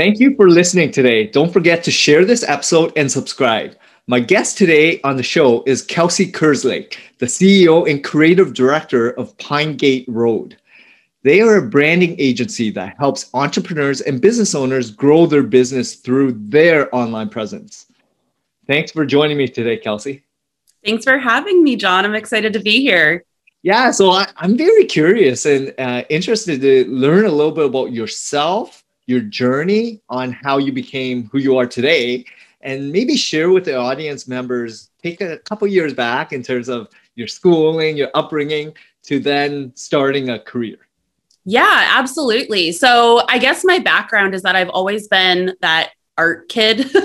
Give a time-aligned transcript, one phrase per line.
[0.00, 1.26] Thank you for listening today.
[1.26, 3.76] Don't forget to share this episode and subscribe.
[4.06, 9.36] My guest today on the show is Kelsey Kerslake, the CEO and creative director of
[9.36, 10.56] Pinegate Road.
[11.22, 16.32] They are a branding agency that helps entrepreneurs and business owners grow their business through
[16.48, 17.84] their online presence.
[18.66, 20.24] Thanks for joining me today, Kelsey.
[20.82, 22.06] Thanks for having me, John.
[22.06, 23.22] I'm excited to be here.
[23.62, 27.92] Yeah, so I, am very curious and uh, interested to learn a little bit about
[27.92, 32.24] yourself your journey on how you became who you are today.
[32.62, 36.88] And maybe share with the audience members take a couple years back in terms of
[37.14, 40.76] your schooling your upbringing to then starting a career.
[41.44, 42.72] Yeah absolutely.
[42.72, 46.90] So i guess my background is that i've always been that art kid.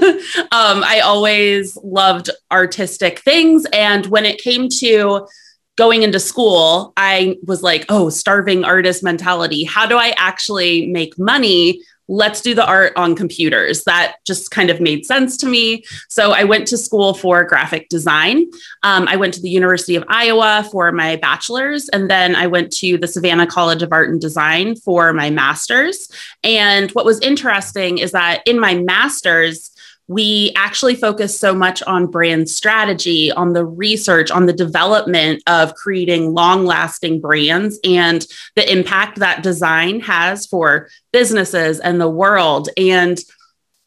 [0.52, 3.66] Um, i always loved artistic things.
[3.74, 5.28] And when it came to
[5.76, 9.64] going into school, I was like, oh, starving artist mentality.
[9.64, 13.84] How do I actually make money let's do the art on computers.
[13.84, 15.84] That just kind of made sense to me.
[16.09, 18.46] So I went to school for graphic design.
[18.84, 22.72] Um, I went to the University of Iowa for my bachelor's, and then I went
[22.78, 26.09] to the Savannah College of Art and Design for my master's.
[26.44, 29.72] And what was interesting is that in my master's,
[30.08, 35.73] we actually focus so much on brand strategy, on the research, on the development of
[35.73, 38.25] creating long lasting brands and
[38.56, 42.70] the impact that design has for businesses and the world.
[42.78, 43.20] And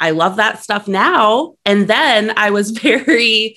[0.00, 1.55] I love that stuff now.
[1.64, 3.56] And then I was very,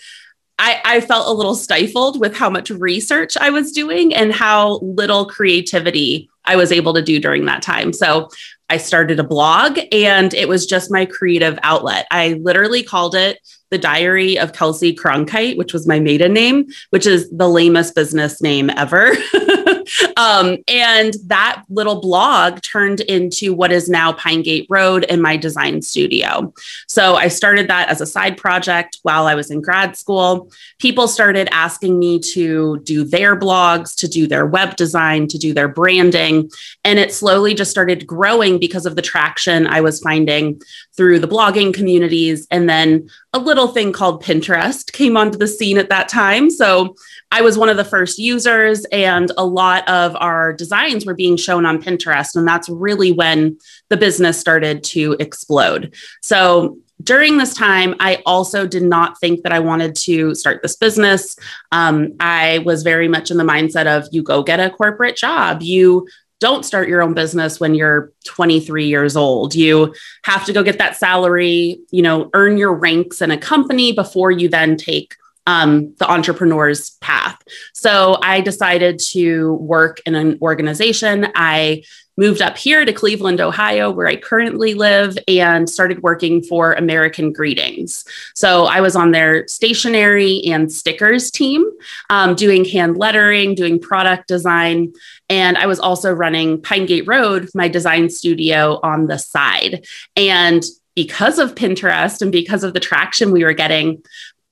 [0.59, 4.77] I, I, felt a little stifled with how much research I was doing and how
[4.79, 7.93] little creativity I was able to do during that time.
[7.93, 8.29] So
[8.71, 12.07] I started a blog and it was just my creative outlet.
[12.09, 13.37] I literally called it
[13.71, 18.41] the Diary of Kelsey Cronkite, which was my maiden name, which is the lamest business
[18.41, 19.13] name ever.
[20.17, 25.81] um, and that little blog turned into what is now Pinegate Road and my design
[25.81, 26.53] studio.
[26.87, 30.51] So I started that as a side project while I was in grad school.
[30.79, 35.53] People started asking me to do their blogs, to do their web design, to do
[35.53, 36.49] their branding.
[36.83, 40.61] And it slowly just started growing because of the traction I was finding
[40.95, 42.47] through the blogging communities.
[42.51, 46.49] And then a little thing called Pinterest came onto the scene at that time.
[46.49, 46.95] So
[47.31, 51.37] I was one of the first users, and a lot of our designs were being
[51.37, 52.35] shown on Pinterest.
[52.35, 55.95] And that's really when the business started to explode.
[56.21, 60.75] So during this time, I also did not think that I wanted to start this
[60.75, 61.35] business.
[61.71, 65.61] Um, I was very much in the mindset of you go get a corporate job,
[65.61, 66.07] you
[66.41, 69.55] don't start your own business when you're 23 years old.
[69.55, 69.93] You
[70.23, 74.31] have to go get that salary, you know, earn your ranks in a company before
[74.31, 75.15] you then take
[75.47, 77.41] um, the entrepreneur's path.
[77.73, 81.27] So I decided to work in an organization.
[81.35, 81.83] I
[82.17, 87.31] moved up here to Cleveland, Ohio, where I currently live, and started working for American
[87.31, 88.05] Greetings.
[88.35, 91.65] So I was on their stationery and stickers team,
[92.09, 94.93] um, doing hand lettering, doing product design.
[95.29, 99.85] And I was also running Pinegate Road, my design studio on the side.
[100.15, 100.63] And
[100.93, 104.03] because of Pinterest and because of the traction we were getting,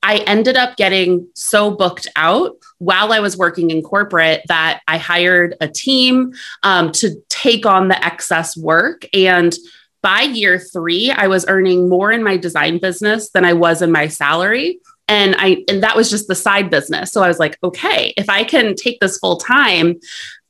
[0.02, 4.98] I ended up getting so booked out while I was working in corporate that I
[4.98, 6.34] hired a team
[6.64, 9.06] um, to take on the excess work.
[9.14, 9.54] And
[10.02, 13.92] by year three, I was earning more in my design business than I was in
[13.92, 14.80] my salary.
[15.10, 17.12] And I and that was just the side business.
[17.12, 20.00] So I was like, okay, if I can take this full time,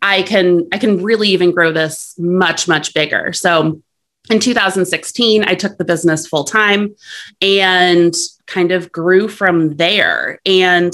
[0.01, 3.33] I can I can really even grow this much much bigger.
[3.33, 3.81] So
[4.29, 6.95] in 2016, I took the business full time
[7.41, 8.13] and
[8.46, 10.40] kind of grew from there.
[10.46, 10.93] And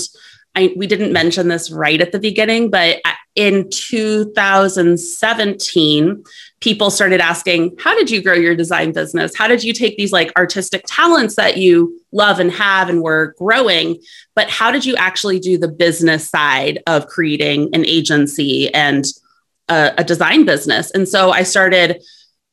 [0.56, 3.02] I, we didn't mention this right at the beginning, but
[3.36, 6.24] in 2017,
[6.62, 9.36] people started asking, How did you grow your design business?
[9.36, 13.36] How did you take these like artistic talents that you love and have and were
[13.38, 14.02] growing?
[14.34, 19.04] But how did you actually do the business side of creating an agency and
[19.68, 20.90] a, a design business?
[20.92, 22.02] And so I started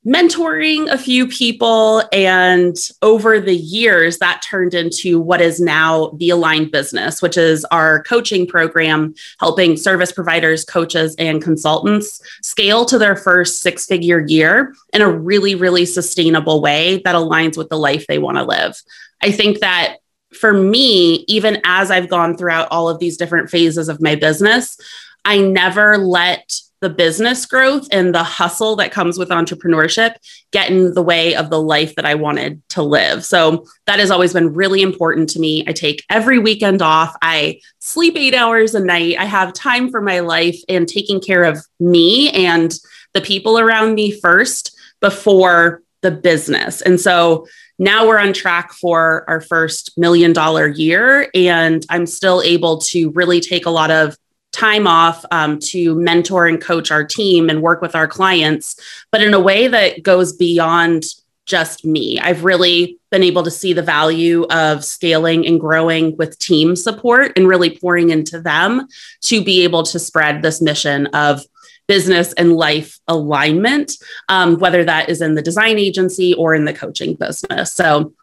[0.06, 2.02] mentoring a few people.
[2.12, 7.64] And over the years, that turned into what is now the Aligned Business, which is
[7.66, 14.24] our coaching program helping service providers, coaches, and consultants scale to their first six figure
[14.26, 18.44] year in a really, really sustainable way that aligns with the life they want to
[18.44, 18.80] live.
[19.20, 19.98] I think that
[20.32, 24.76] for me, even as I've gone throughout all of these different phases of my business,
[25.24, 30.16] I never let the business growth and the hustle that comes with entrepreneurship
[30.50, 33.24] get in the way of the life that I wanted to live.
[33.24, 35.64] So that has always been really important to me.
[35.68, 37.16] I take every weekend off.
[37.22, 39.16] I sleep eight hours a night.
[39.16, 42.76] I have time for my life and taking care of me and
[43.14, 46.82] the people around me first before the business.
[46.82, 47.46] And so
[47.78, 51.30] now we're on track for our first million dollar year.
[51.32, 54.16] And I'm still able to really take a lot of
[54.52, 58.76] time off um, to mentor and coach our team and work with our clients,
[59.10, 61.04] but in a way that goes beyond
[61.44, 62.20] just me.
[62.20, 67.32] I've really been able to see the value of scaling and growing with team support
[67.36, 68.86] and really pouring into them
[69.22, 71.42] to be able to spread this mission of
[71.88, 73.92] business and life alignment,
[74.28, 77.72] um, whether that is in the design agency or in the coaching business.
[77.72, 78.14] So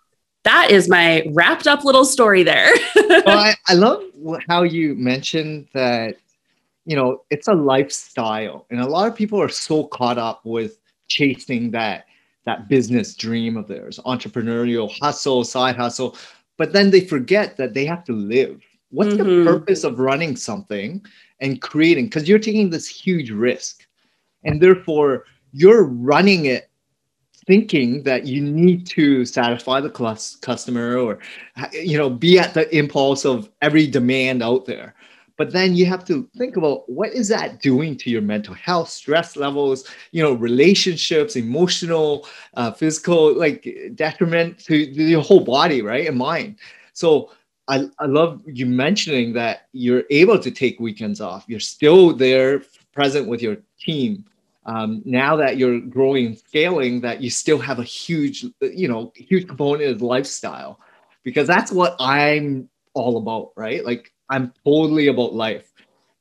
[0.43, 2.71] that is my wrapped up little story there.
[2.95, 4.03] well, I, I love
[4.47, 6.17] how you mentioned that,
[6.85, 8.65] you know, it's a lifestyle.
[8.69, 12.05] And a lot of people are so caught up with chasing that
[12.45, 16.15] that business dream of theirs, entrepreneurial hustle, side hustle,
[16.57, 18.61] but then they forget that they have to live.
[18.91, 19.45] What's mm-hmm.
[19.45, 21.05] the purpose of running something
[21.41, 22.05] and creating?
[22.05, 23.85] Because you're taking this huge risk.
[24.45, 26.68] And therefore, you're running it
[27.49, 29.89] thinking that you need to satisfy the
[30.39, 31.17] customer or
[31.71, 34.93] you know be at the impulse of every demand out there.
[35.35, 38.89] But then you have to think about what is that doing to your mental health
[38.89, 46.07] stress levels you know relationships emotional uh, physical like detriment to your whole body right
[46.07, 46.57] and mind.
[46.93, 47.31] So
[47.67, 51.45] I, I love you mentioning that you're able to take weekends off.
[51.47, 52.61] You're still there
[52.93, 54.23] present with your team
[54.69, 59.11] um, now that you're growing and scaling that you still have a huge you know
[59.15, 60.79] huge component of lifestyle.
[61.23, 63.83] Because that's what i'm all about right?
[63.83, 65.71] Like i'm totally about life.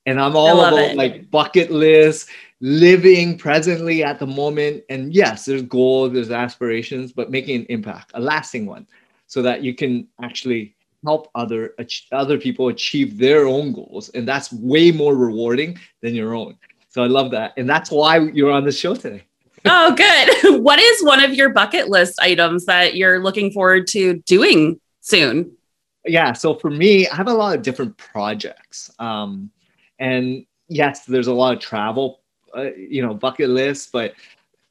[0.06, 0.97] And i'm all about it.
[0.97, 2.31] like bucket list
[2.61, 4.83] living presently at the moment.
[4.89, 8.87] And yes there's goals there's aspirations but making an impact a lasting one
[9.27, 10.75] so that you can actually
[11.05, 11.75] help other
[12.12, 14.09] other people achieve their own goals.
[14.15, 16.56] And that's way more rewarding than your own
[16.99, 17.53] so I love that.
[17.56, 19.23] And that's why you're on the show today.
[19.65, 20.61] oh, good.
[20.65, 25.56] What is one of your bucket list items that you're looking forward to doing soon?
[26.05, 26.33] Yeah.
[26.33, 28.91] So for me, I have a lot of different projects.
[28.99, 29.53] Um,
[30.00, 32.21] and yes, there's a lot of travel,
[32.56, 33.89] uh, you know, bucket lists.
[33.93, 34.15] But,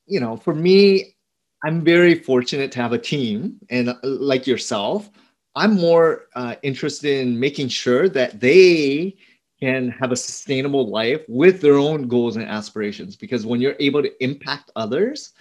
[0.06, 1.16] you know, for me,
[1.64, 5.10] I'm very fortunate to have a team and uh, like yourself.
[5.56, 9.16] I'm more uh, interested in making sure that they
[9.60, 13.16] can have a sustainable life with their own goals and aspirations.
[13.16, 15.34] Because when you're able to impact others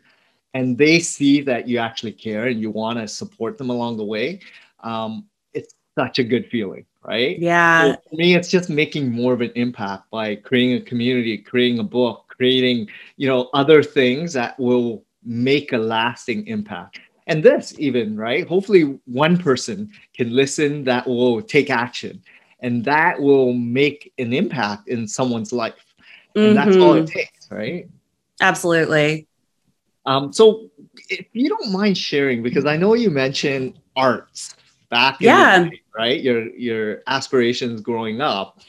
[0.55, 4.05] and they see that you actually care and you want to support them along the
[4.05, 4.41] way,
[4.81, 7.39] um, it's such a good feeling, right?
[7.39, 7.93] Yeah.
[7.93, 11.79] So for me, it's just making more of an impact by creating a community, creating
[11.79, 17.75] a book, creating, you know, other things that will make a lasting impact and this
[17.79, 22.23] even right hopefully one person can listen that will take action
[22.61, 25.95] and that will make an impact in someone's life.
[26.35, 26.55] And mm-hmm.
[26.55, 27.19] that's all it mm-hmm.
[27.19, 27.89] takes right?
[28.41, 29.27] Absolutely.
[30.05, 30.71] Um, so
[31.09, 34.55] if you don't mind sharing because i know you mentioned arts
[34.89, 35.65] back yeah.
[35.65, 36.21] day, right?
[36.21, 38.61] Your your aspirations growing up.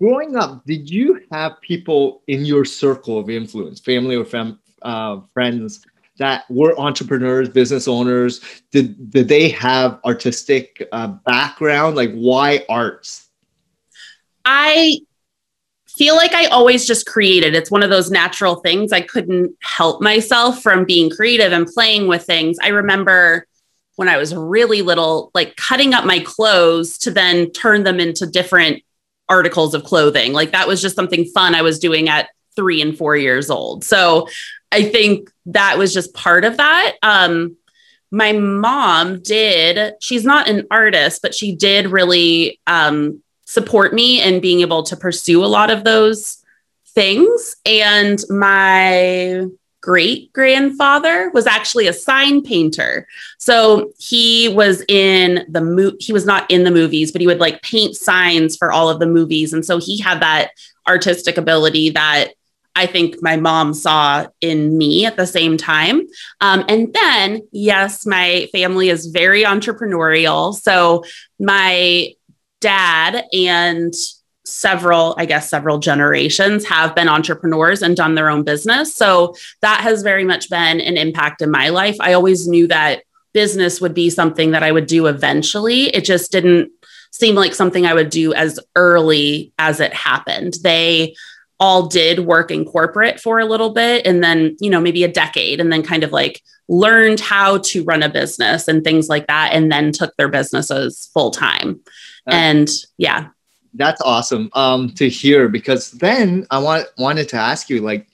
[0.00, 5.20] Growing up did you have people in your circle of influence family or fam- uh,
[5.34, 5.84] friends
[6.18, 8.40] that were entrepreneurs, business owners?
[8.70, 11.96] Did did they have artistic uh, background?
[11.96, 13.28] Like, why arts?
[14.44, 14.98] I
[15.98, 17.54] feel like I always just created.
[17.54, 18.92] It's one of those natural things.
[18.92, 22.56] I couldn't help myself from being creative and playing with things.
[22.62, 23.46] I remember
[23.96, 28.26] when I was really little, like cutting up my clothes to then turn them into
[28.26, 28.82] different
[29.28, 30.32] articles of clothing.
[30.32, 33.84] Like that was just something fun I was doing at three and four years old.
[33.84, 34.28] So
[34.70, 36.96] I think that was just part of that.
[37.02, 37.56] Um,
[38.10, 44.40] my mom did, she's not an artist, but she did really um, support me in
[44.40, 46.42] being able to pursue a lot of those
[46.86, 47.56] things.
[47.66, 49.46] And my
[49.80, 53.06] great grandfather was actually a sign painter.
[53.38, 57.40] So he was in the mo- he was not in the movies, but he would
[57.40, 59.52] like paint signs for all of the movies.
[59.52, 60.50] And so he had that
[60.86, 62.32] artistic ability that
[62.74, 66.02] I think my mom saw in me at the same time.
[66.40, 70.54] Um, and then, yes, my family is very entrepreneurial.
[70.54, 71.04] So
[71.40, 72.12] my
[72.60, 73.92] dad and
[74.44, 78.94] several, I guess, several generations have been entrepreneurs and done their own business.
[78.94, 81.96] So that has very much been an impact in my life.
[82.00, 83.02] I always knew that
[83.34, 85.88] business would be something that I would do eventually.
[85.88, 86.70] It just didn't
[87.12, 90.54] seem like something I would do as early as it happened.
[90.62, 91.14] They
[91.60, 95.12] all did work in corporate for a little bit and then, you know, maybe a
[95.12, 99.26] decade and then kind of like learned how to run a business and things like
[99.26, 101.80] that and then took their businesses full time.
[102.26, 103.28] and yeah.
[103.74, 108.08] That's awesome um, to hear because then I want wanted to ask you like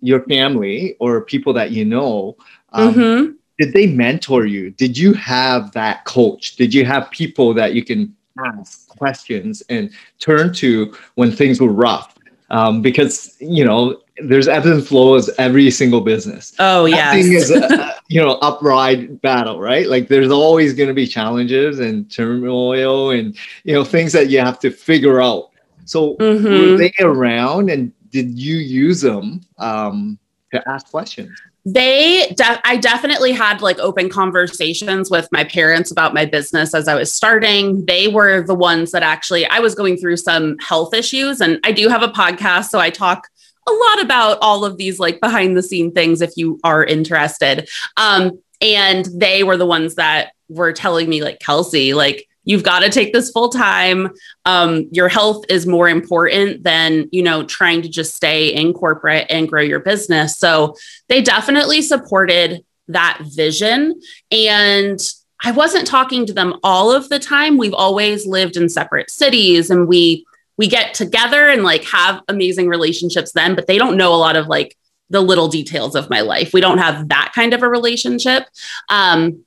[0.00, 2.36] your family or people that you know
[2.72, 3.32] um, mm-hmm.
[3.58, 7.84] did they mentor you did you have that coach did you have people that you
[7.84, 8.14] can
[8.46, 12.14] ask questions and turn to when things were rough
[12.50, 16.54] um, because you know there's ebbs and flows every single business.
[16.58, 19.86] Oh yeah, thing is a, you know upright battle, right?
[19.86, 24.40] Like there's always going to be challenges and turmoil and you know things that you
[24.40, 25.50] have to figure out.
[25.84, 26.44] So mm-hmm.
[26.44, 30.18] were they around, and did you use them um,
[30.52, 31.30] to ask questions?
[31.72, 36.88] They de- i definitely had like open conversations with my parents about my business as
[36.88, 37.84] i was starting.
[37.86, 41.72] They were the ones that actually i was going through some health issues and i
[41.72, 43.28] do have a podcast so i talk
[43.68, 47.68] a lot about all of these like behind the scene things if you are interested.
[47.98, 52.80] Um, and they were the ones that were telling me like kelsey like you've got
[52.80, 54.08] to take this full time.
[54.46, 59.26] Um, your health is more important than you know trying to just stay in corporate
[59.30, 60.38] and grow your business.
[60.38, 60.74] So
[61.08, 64.00] they definitely supported that vision.
[64.32, 64.98] And
[65.44, 67.58] i wasn't talking to them all of the time.
[67.58, 70.24] We've always lived in separate cities and we
[70.56, 74.34] we get together and like have amazing relationships then but they don't know a lot
[74.34, 74.76] of like
[75.10, 76.52] the little details of my life.
[76.52, 78.44] We don't have that kind of a relationship.
[78.88, 79.44] Um,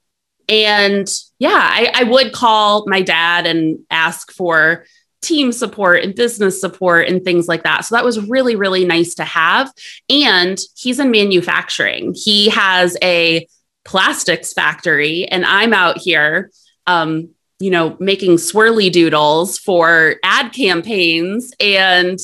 [0.51, 1.07] and
[1.39, 4.85] yeah, I, I would call my dad and ask for
[5.21, 7.85] team support and business support and things like that.
[7.85, 9.71] So that was really, really nice to have.
[10.09, 13.47] And he's in manufacturing, he has a
[13.85, 16.51] plastics factory, and I'm out here.
[16.85, 17.29] Um,
[17.59, 22.17] you know, making swirly doodles for ad campaigns and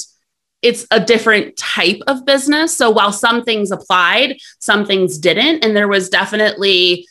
[0.64, 2.76] it's a different type of business.
[2.76, 5.64] So while some things applied, some things didn't.
[5.64, 7.08] And there was definitely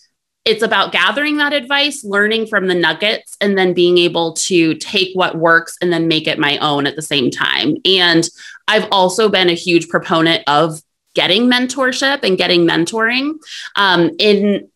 [0.46, 5.10] it's about gathering that advice, learning from the nuggets, and then being able to take
[5.14, 7.76] what works and then make it my own at the same time.
[7.84, 8.28] And
[8.68, 10.80] I've also been a huge proponent of
[11.14, 13.34] getting mentorship and getting mentoring.
[13.74, 14.68] Um, in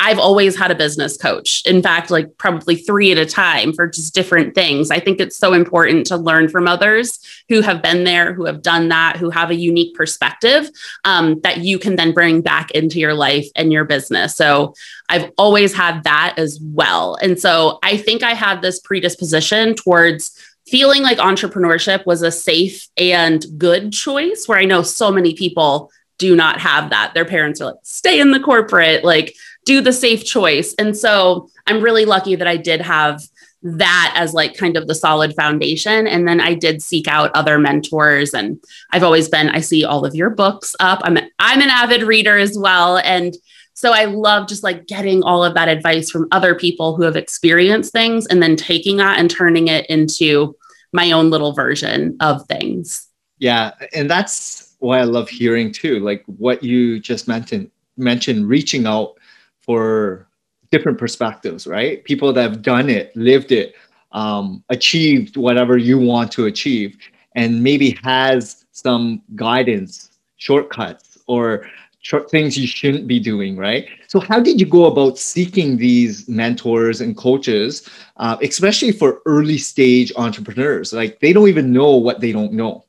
[0.00, 1.62] I've always had a business coach.
[1.66, 4.90] In fact, like probably three at a time for just different things.
[4.90, 8.60] I think it's so important to learn from others who have been there, who have
[8.60, 10.68] done that, who have a unique perspective
[11.04, 14.34] um, that you can then bring back into your life and your business.
[14.34, 14.74] So
[15.08, 17.16] I've always had that as well.
[17.22, 20.36] And so I think I had this predisposition towards
[20.66, 25.90] feeling like entrepreneurship was a safe and good choice, where I know so many people
[26.18, 27.12] do not have that.
[27.14, 30.74] Their parents are like, stay in the corporate, like, do the safe choice.
[30.78, 33.22] And so I'm really lucky that I did have
[33.64, 36.06] that as like kind of the solid foundation.
[36.06, 38.34] And then i did seek out other mentors.
[38.34, 41.00] And i've always been i see all of your books up.
[41.02, 42.98] I'm i'm an avid reader as well.
[42.98, 43.34] And
[43.72, 47.16] so i love just like getting all of that advice from other people who have
[47.16, 50.54] experienced things and then taking that and turning it into
[50.92, 53.08] my own little version of things.
[53.38, 53.72] Yeah.
[53.92, 59.14] And that's why i love hearing too like what you just mentioned mentioned reaching out
[59.60, 60.28] for
[60.70, 62.02] different perspectives, right?
[62.04, 63.74] People that have done it, lived it,
[64.12, 66.96] um, achieved whatever you want to achieve,
[67.36, 71.66] and maybe has some guidance, shortcuts, or
[72.00, 73.88] short things you shouldn't be doing, right?
[74.08, 79.58] So, how did you go about seeking these mentors and coaches, uh, especially for early
[79.58, 80.92] stage entrepreneurs?
[80.92, 82.84] Like they don't even know what they don't know.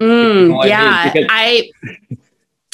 [0.00, 1.70] Mm, you know yeah, I, I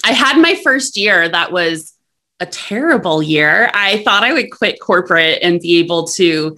[0.05, 1.95] I had my first year that was
[2.41, 3.71] a terrible year.
[3.73, 6.57] I thought I would quit corporate and be able to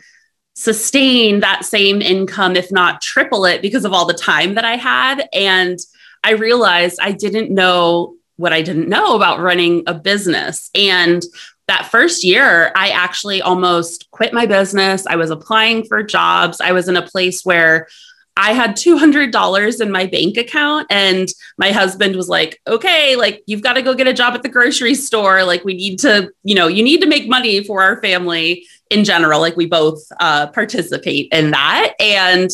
[0.55, 4.77] sustain that same income, if not triple it, because of all the time that I
[4.77, 5.29] had.
[5.33, 5.79] And
[6.25, 10.71] I realized I didn't know what I didn't know about running a business.
[10.75, 11.23] And
[11.69, 15.07] that first year, I actually almost quit my business.
[15.07, 16.61] I was applying for jobs.
[16.61, 17.87] I was in a place where
[18.37, 21.28] I had $200 in my bank account and
[21.59, 24.49] my husband was like, "Okay, like you've got to go get a job at the
[24.49, 25.45] grocery store.
[25.45, 29.05] Like we need to, you know, you need to make money for our family in
[29.05, 29.40] general.
[29.40, 32.50] Like we both uh, participate in that." And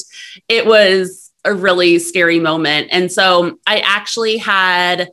[0.49, 2.89] it was a really scary moment.
[2.93, 5.11] And so I actually had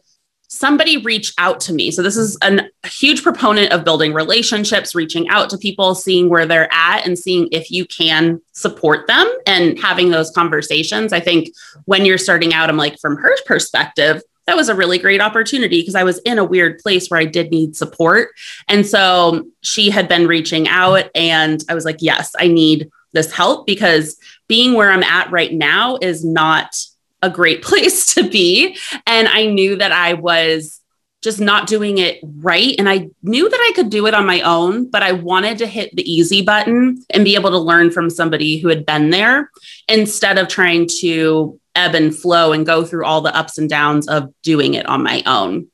[0.50, 1.92] somebody reach out to me.
[1.92, 6.28] So this is an, a huge proponent of building relationships, reaching out to people, seeing
[6.28, 11.14] where they're at and seeing if you can support them and having those conversations.
[11.14, 11.50] I think
[11.86, 15.82] when you're starting out, I'm like, from her perspective, that was a really great opportunity
[15.82, 18.30] because I was in a weird place where I did need support.
[18.68, 23.32] And so she had been reaching out, and I was like, yes, I need this
[23.32, 26.76] help because being where I'm at right now is not
[27.22, 28.78] a great place to be.
[29.06, 30.80] And I knew that I was
[31.22, 32.76] just not doing it right.
[32.80, 35.68] And I knew that I could do it on my own, but I wanted to
[35.68, 39.52] hit the easy button and be able to learn from somebody who had been there
[39.90, 44.08] instead of trying to ebb and flow and go through all the ups and downs
[44.08, 45.68] of doing it on my own.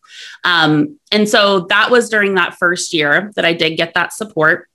[0.43, 4.67] Um, and so that was during that first year that I did get that support.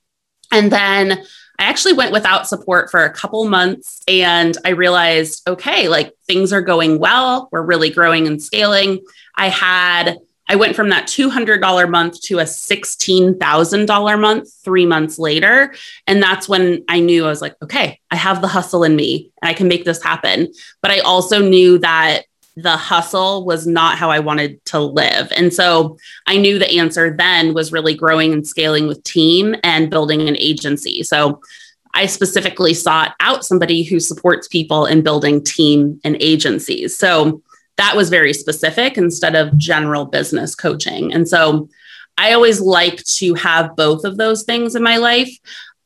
[0.53, 1.25] And then
[1.61, 6.55] I actually went without support for a couple months and I realized, okay, like things
[6.55, 7.51] are going well.
[7.53, 9.01] We're really growing and scaling.
[9.37, 10.17] I had
[10.49, 15.73] I went from that $200 month to a $16,000 month three months later.
[16.09, 19.31] And that's when I knew I was like, okay, I have the hustle in me
[19.41, 20.49] and I can make this happen.
[20.83, 22.23] But I also knew that
[22.57, 25.33] the hustle was not how I wanted to live.
[25.37, 29.91] And so I knew the answer then was really growing and scaling with team and
[29.91, 31.03] building an agency.
[31.03, 31.41] So
[31.95, 36.97] I specifically sought out somebody who supports people in building team and agencies.
[36.97, 37.43] So
[37.77, 41.13] that was very specific instead of general business coaching.
[41.13, 41.69] And so
[42.19, 45.31] I always like to have both of those things in my life.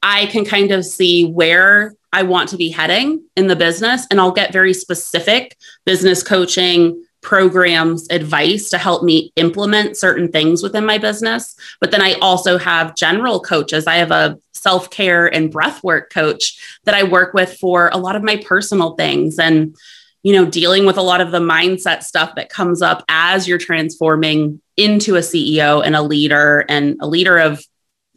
[0.03, 4.21] I can kind of see where I want to be heading in the business, and
[4.21, 10.87] I'll get very specific business coaching programs, advice to help me implement certain things within
[10.87, 11.57] my business.
[11.81, 13.89] But then I also have general coaches.
[13.89, 17.99] I have a self care and breath work coach that I work with for a
[17.99, 19.41] lot of my personal things.
[19.41, 19.75] And
[20.23, 23.59] you know, dealing with a lot of the mindset stuff that comes up as you're
[23.59, 27.61] transforming into a CEO and a leader and a leader of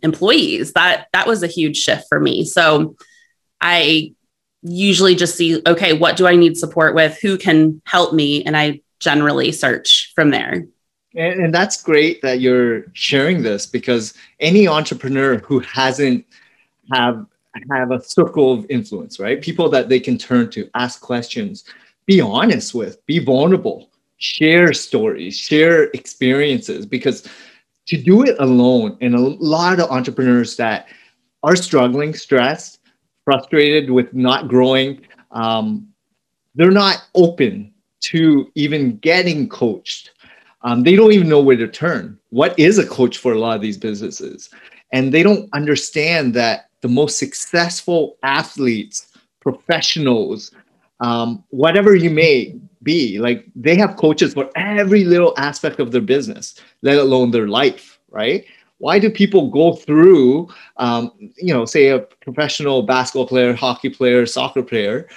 [0.04, 0.74] employees.
[0.74, 2.46] That that was a huge shift for me.
[2.46, 2.96] So
[3.62, 4.14] I
[4.62, 7.20] usually just see, okay, what do I need support with?
[7.22, 8.44] Who can help me?
[8.44, 10.66] And I generally search from there.
[11.16, 16.26] And, and that's great that you're sharing this because any entrepreneur who hasn't
[16.92, 17.26] have
[17.72, 19.42] have a circle of influence, right?
[19.42, 21.64] People that they can turn to, ask questions,
[22.06, 27.28] be honest with, be vulnerable, share stories, share experiences, because
[27.88, 30.88] to do it alone, and a lot of entrepreneurs that
[31.44, 32.77] are struggling, stressed,
[33.28, 35.86] frustrated with not growing, um,
[36.56, 40.12] they're not open to even getting coached.
[40.62, 42.18] Um, they don't even know where to turn.
[42.30, 44.50] What is a coach for a lot of these businesses?
[44.94, 49.12] And they don't understand that the most successful athletes,
[49.42, 50.52] professionals,
[51.02, 56.02] um, whatever you may be like they have coaches for every little aspect of their
[56.02, 58.46] business let alone their life right
[58.80, 64.26] why do people go through um, you know say a professional basketball player hockey player
[64.26, 65.08] soccer player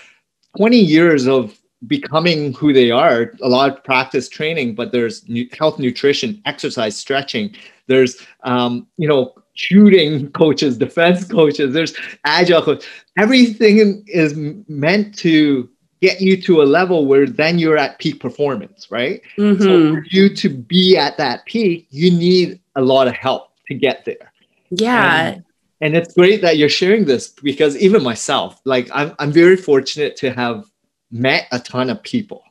[0.56, 5.24] 20 years of becoming who they are a lot of practice training but there's
[5.58, 7.54] health nutrition exercise stretching
[7.86, 11.94] there's um, you know shooting coaches defense coaches there's
[12.24, 14.34] agile coaches everything is
[14.68, 15.68] meant to
[16.00, 19.20] get you to a level where then you're at peak performance, right?
[19.36, 19.62] Mm-hmm.
[19.62, 23.74] So for you to be at that peak, you need a lot of help to
[23.74, 24.32] get there.
[24.70, 25.28] Yeah.
[25.28, 25.44] And,
[25.80, 30.16] and it's great that you're sharing this because even myself, like I'm, I'm very fortunate
[30.16, 30.66] to have
[31.10, 32.42] met a ton of people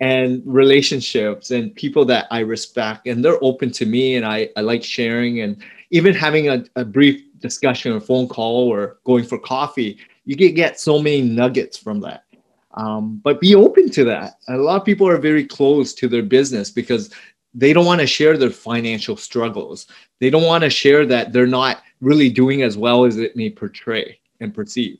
[0.00, 4.60] and relationships and people that I respect and they're open to me and I, I
[4.62, 9.38] like sharing and even having a, a brief discussion or phone call or going for
[9.38, 12.24] coffee, you can get so many nuggets from that.
[12.74, 14.38] Um, but be open to that.
[14.48, 17.10] A lot of people are very close to their business because
[17.54, 19.86] they don't want to share their financial struggles.
[20.20, 23.50] They don't want to share that they're not really doing as well as it may
[23.50, 24.98] portray and perceive.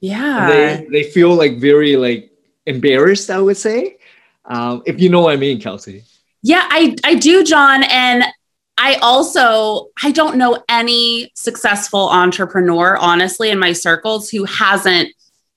[0.00, 0.46] Yeah.
[0.48, 2.30] they, they feel like very like
[2.66, 3.98] embarrassed, I would say.
[4.44, 6.04] Um, if you know what I mean, Kelsey.
[6.42, 7.82] Yeah, I, I do, John.
[7.84, 8.24] And
[8.78, 15.08] I also I don't know any successful entrepreneur, honestly, in my circles who hasn't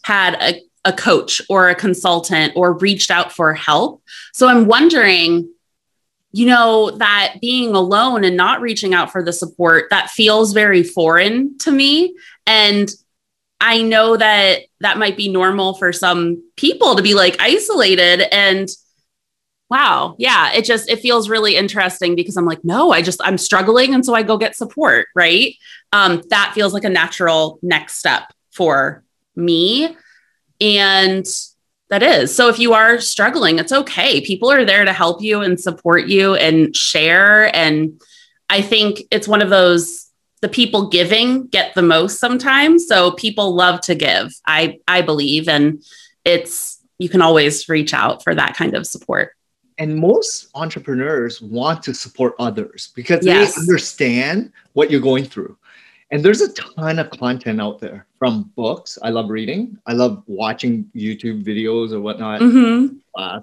[0.03, 4.01] had a a coach or a consultant or reached out for help.
[4.33, 5.49] So I'm wondering,
[6.31, 10.83] you know, that being alone and not reaching out for the support that feels very
[10.83, 12.15] foreign to me.
[12.45, 12.89] And
[13.61, 18.69] I know that that might be normal for some people to be like isolated and
[19.69, 23.37] wow yeah it just it feels really interesting because i'm like no i just i'm
[23.37, 25.55] struggling and so i go get support right
[25.91, 29.03] um, that feels like a natural next step for
[29.35, 29.95] me
[30.61, 31.25] and
[31.89, 32.35] that is.
[32.35, 34.21] So if you are struggling, it's okay.
[34.21, 37.53] People are there to help you and support you and share.
[37.55, 37.99] And
[38.49, 40.05] I think it's one of those
[40.41, 42.87] the people giving get the most sometimes.
[42.87, 44.31] So people love to give.
[44.47, 45.83] I I believe and
[46.23, 49.33] it's you can always reach out for that kind of support.
[49.77, 53.55] and most entrepreneurs want to support others because Yes.
[53.55, 55.57] they understand what you're going through.
[56.11, 58.97] And there's a ton of content out there from books.
[59.03, 59.77] I love reading.
[59.85, 62.41] I love watching YouTube videos or whatnot.
[62.41, 62.97] Mhm.
[63.15, 63.41] Uh,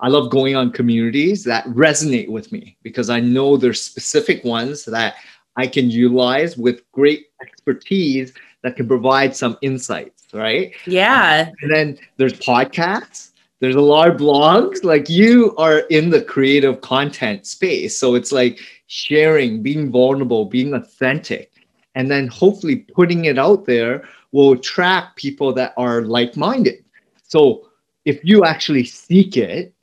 [0.00, 4.84] I love going on communities that resonate with me because I know there's specific ones
[4.86, 5.14] that
[5.56, 10.72] I can utilize with great expertise that can provide some insights, right?
[10.86, 11.50] Yeah.
[11.62, 13.30] And then there's podcasts.
[13.60, 14.84] There's a lot of blogs.
[14.84, 17.98] Like you are in the creative content space.
[17.98, 21.50] So it's like sharing, being vulnerable, being authentic,
[21.98, 26.84] and then hopefully putting it out there will attract people that are like minded.
[27.24, 27.70] So
[28.04, 29.74] if you actually seek it,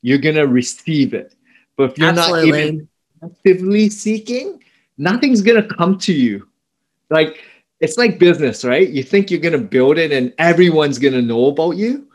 [0.00, 1.34] you're going to receive it.
[1.76, 2.88] But if you're not even
[3.24, 4.62] actively seeking,
[4.98, 6.48] nothing's going to come to you.
[7.10, 7.42] Like
[7.80, 8.88] it's like business, right?
[8.88, 12.06] You think you're going to build it and everyone's going to know about you.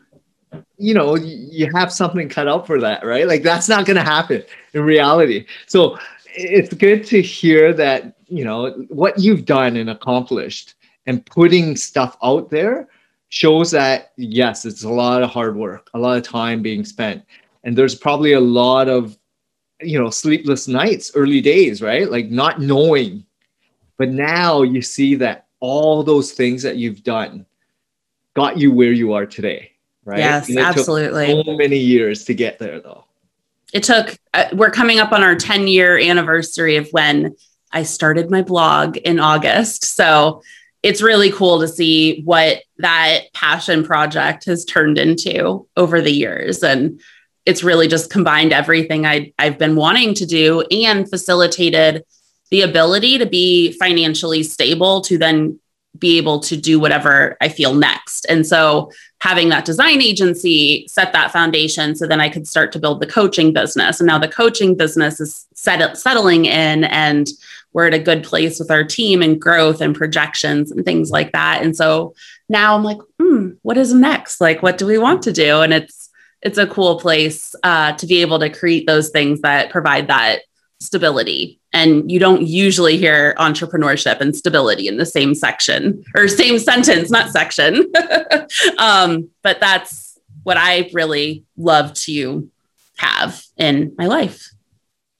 [0.77, 3.27] You know, you have something cut out for that, right?
[3.27, 4.41] Like that's not going to happen
[4.73, 5.45] in reality.
[5.67, 5.99] So
[6.39, 10.75] it's good to hear that, you know, what you've done and accomplished
[11.05, 12.87] and putting stuff out there
[13.29, 17.23] shows that yes, it's a lot of hard work, a lot of time being spent.
[17.63, 19.17] And there's probably a lot of,
[19.81, 22.09] you know, sleepless nights, early days, right?
[22.09, 23.25] Like not knowing.
[23.97, 27.45] But now you see that all those things that you've done
[28.33, 29.71] got you where you are today,
[30.05, 30.19] right?
[30.19, 31.43] Yes, And it took absolutely.
[31.43, 33.05] so many years to get there, though.
[33.73, 37.35] It took uh, we're coming up on our 10 year anniversary of when
[37.71, 39.85] i started my blog in august.
[39.85, 40.41] So
[40.81, 46.63] it's really cool to see what that passion project has turned into over the years.
[46.63, 47.01] And
[47.45, 52.03] it's really just combined everything I, i've been wanting to do and facilitated
[52.51, 55.59] the ability to be financially stable to then
[55.97, 58.89] be able to do whatever i feel next and so
[59.21, 63.07] having that design agency set that foundation so then I could start to build the
[63.07, 63.99] coaching business.
[63.99, 67.27] And now the coaching business is set, settling in and
[67.73, 71.33] we're at a good place with our team and growth and projections and things like
[71.33, 71.61] that.
[71.61, 72.15] And so
[72.47, 74.41] now I'm like, hmm, what is next?
[74.41, 75.61] Like, what do we want to do?
[75.61, 76.09] And it's,
[76.41, 80.43] it's a cool place uh, to be able to create those things that provide that
[80.79, 81.58] stability.
[81.71, 87.11] And you don't usually hear entrepreneurship and stability in the same section or same sentence,
[87.11, 87.91] not section.
[88.79, 92.49] um, but that's what I really love to
[92.97, 94.49] have in my life.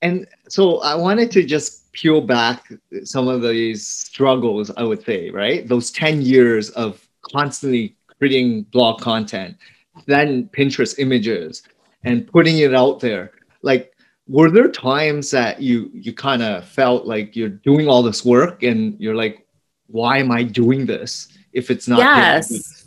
[0.02, 2.72] And so I wanted to just peel back
[3.04, 5.68] some of these struggles, I would say, right?
[5.68, 9.58] Those 10 years of constantly creating blog content,
[10.06, 11.64] then Pinterest images
[12.04, 13.32] and putting it out there.
[13.62, 13.94] Like,
[14.30, 18.62] were there times that you you kind of felt like you're doing all this work
[18.64, 19.46] and you're like,
[19.88, 22.86] why am I doing this if it's not yes.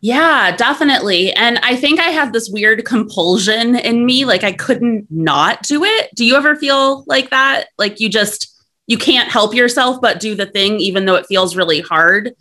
[0.00, 1.32] Yeah, definitely.
[1.32, 4.24] And I think I have this weird compulsion in me.
[4.24, 6.10] Like I couldn't not do it.
[6.14, 7.68] Do you ever feel like that?
[7.78, 8.54] Like you just,
[8.86, 12.34] you can't help yourself but do the thing, even though it feels really hard,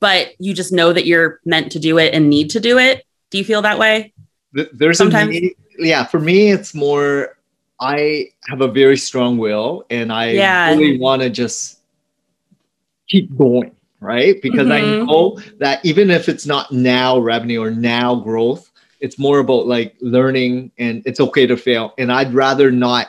[0.00, 3.04] but you just know that you're meant to do it and need to do it.
[3.30, 4.14] Do you feel that way?
[4.52, 7.36] There's Sometimes- need- yeah for me it's more
[7.82, 10.74] i have a very strong will and i Yeah.
[10.74, 11.80] really want to just
[13.08, 15.06] keep going right because i Mhm.
[15.06, 19.94] know that even if it's not now revenue or now growth it's more about like
[20.00, 23.08] learning and it's okay to fail and i'd rather not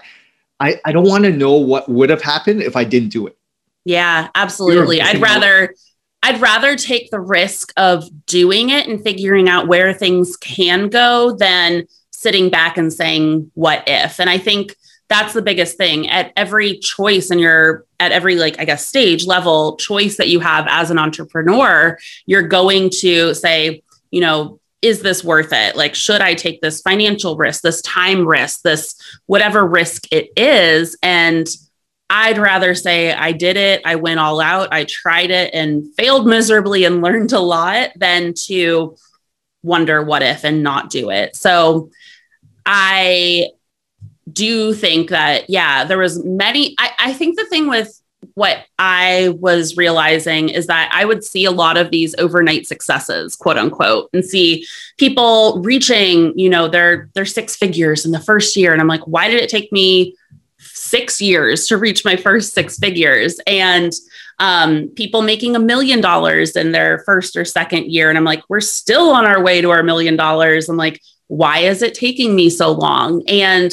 [0.59, 3.37] i, I don't want to know what would have happened if i didn't do it
[3.85, 5.01] Yeah, absolutely.
[5.01, 5.73] I'd rather
[6.21, 11.35] I'd rather take the risk of doing it and figuring out where things can go
[11.35, 11.85] than
[12.23, 14.19] sitting back and saying what if.
[14.19, 14.75] And I think
[15.09, 19.27] that's the biggest thing at every choice in your at every like I guess stage
[19.27, 25.01] level choice that you have as an entrepreneur, you're going to say, you know, is
[25.01, 25.75] this worth it?
[25.75, 28.95] Like should I take this financial risk, this time risk, this
[29.27, 31.47] whatever risk it is and
[32.09, 36.27] I'd rather say I did it, I went all out, I tried it and failed
[36.27, 38.95] miserably and learned a lot than to
[39.63, 41.35] wonder what if and not do it.
[41.35, 41.89] So
[42.65, 43.49] I
[44.31, 46.75] do think that, yeah, there was many.
[46.79, 47.99] I, I think the thing with
[48.35, 53.35] what I was realizing is that I would see a lot of these overnight successes,
[53.35, 54.65] quote unquote, and see
[54.97, 58.71] people reaching, you know, their their six figures in the first year.
[58.71, 60.15] And I'm like, why did it take me
[60.59, 63.91] six years to reach my first six figures and
[64.39, 68.43] um, people making a million dollars in their first or second year and i'm like
[68.49, 72.35] we're still on our way to our million dollars i'm like why is it taking
[72.35, 73.71] me so long and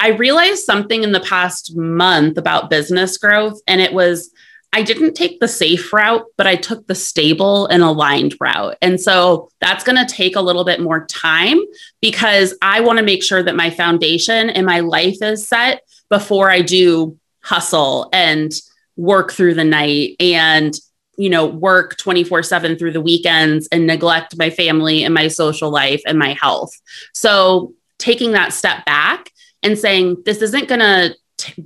[0.00, 4.30] i realized something in the past month about business growth and it was
[4.72, 8.76] I didn't take the safe route, but I took the stable and aligned route.
[8.82, 11.58] And so that's going to take a little bit more time
[12.02, 16.50] because I want to make sure that my foundation and my life is set before
[16.50, 18.52] I do hustle and
[18.96, 20.74] work through the night and
[21.16, 26.02] you know work 24/7 through the weekends and neglect my family and my social life
[26.06, 26.72] and my health.
[27.12, 31.14] So taking that step back and saying this isn't going to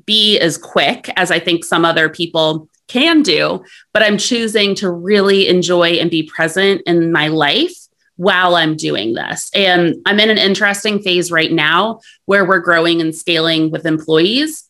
[0.07, 4.91] be as quick as I think some other people can do, but I'm choosing to
[4.91, 7.75] really enjoy and be present in my life
[8.17, 9.51] while I'm doing this.
[9.55, 14.65] And I'm in an interesting phase right now where we're growing and scaling with employees.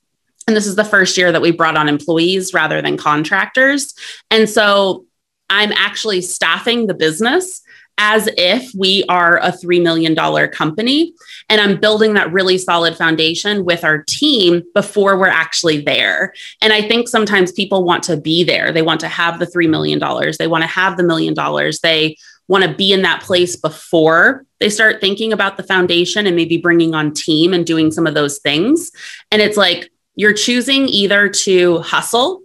[0.51, 3.95] And this is the first year that we brought on employees rather than contractors.
[4.33, 5.07] And so
[5.49, 7.63] I'm actually staffing the business
[7.99, 10.17] as if we are a $3 million
[10.51, 11.15] company.
[11.49, 16.35] And I'm building that really solid foundation with our team before we're actually there.
[16.61, 18.73] And I think sometimes people want to be there.
[18.73, 20.01] They want to have the $3 million,
[20.37, 21.79] they want to have the million dollars.
[21.79, 22.17] They
[22.49, 26.57] want to be in that place before they start thinking about the foundation and maybe
[26.57, 28.91] bringing on team and doing some of those things.
[29.31, 29.89] And it's like
[30.21, 32.43] you're choosing either to hustle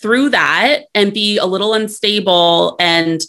[0.00, 3.22] through that and be a little unstable and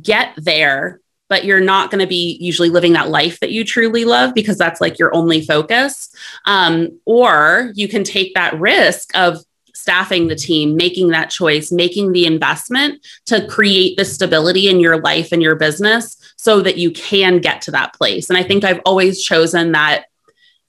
[0.00, 4.04] get there but you're not going to be usually living that life that you truly
[4.04, 6.12] love because that's like your only focus.
[6.44, 9.38] Um, or you can take that risk of
[9.72, 15.00] staffing the team, making that choice, making the investment to create the stability in your
[15.00, 18.28] life and your business so that you can get to that place.
[18.28, 20.06] And I think I've always chosen that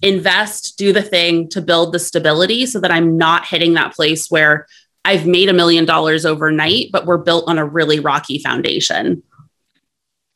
[0.02, 4.30] invest, do the thing to build the stability so that I'm not hitting that place
[4.30, 4.68] where
[5.06, 9.24] I've made a million dollars overnight, but we're built on a really rocky foundation.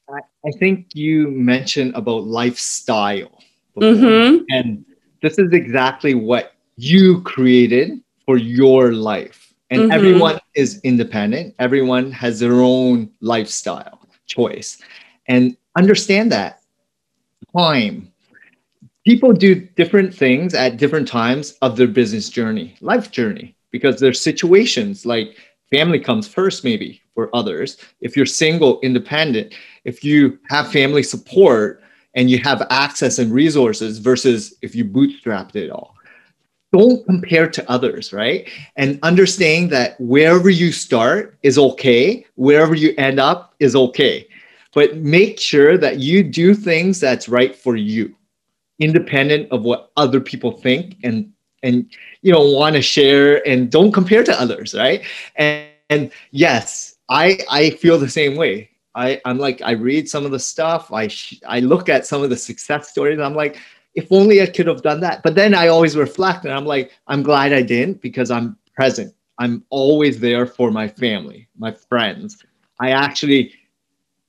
[0.10, 3.41] I think you mentioned about lifestyle.
[3.78, 4.43] Mm-hmm.
[4.49, 4.86] And
[5.21, 9.54] this is exactly what you created for your life.
[9.71, 9.91] And mm-hmm.
[9.91, 14.80] everyone is independent, everyone has their own lifestyle choice.
[15.28, 16.62] And understand that
[17.58, 18.12] time.
[19.05, 24.19] People do different things at different times of their business journey, life journey, because there's
[24.19, 25.37] situations like
[25.69, 27.77] family comes first, maybe for others.
[28.01, 31.83] If you're single, independent, if you have family support
[32.15, 35.95] and you have access and resources versus if you bootstrapped it all.
[36.73, 38.49] Don't compare to others, right?
[38.75, 44.27] And understand that wherever you start is okay, wherever you end up is okay.
[44.73, 48.15] But make sure that you do things that's right for you,
[48.79, 51.31] independent of what other people think and
[51.63, 51.89] and
[52.21, 55.03] you know want to share and don't compare to others, right?
[55.35, 58.69] And, and yes, I I feel the same way.
[58.95, 60.91] I, I'm like, I read some of the stuff.
[60.91, 63.19] I, sh- I look at some of the success stories.
[63.19, 63.59] I'm like,
[63.93, 65.21] if only I could have done that.
[65.21, 69.13] But then I always reflect and I'm like, I'm glad I didn't because I'm present.
[69.38, 72.41] I'm always there for my family, my friends.
[72.79, 73.53] I actually,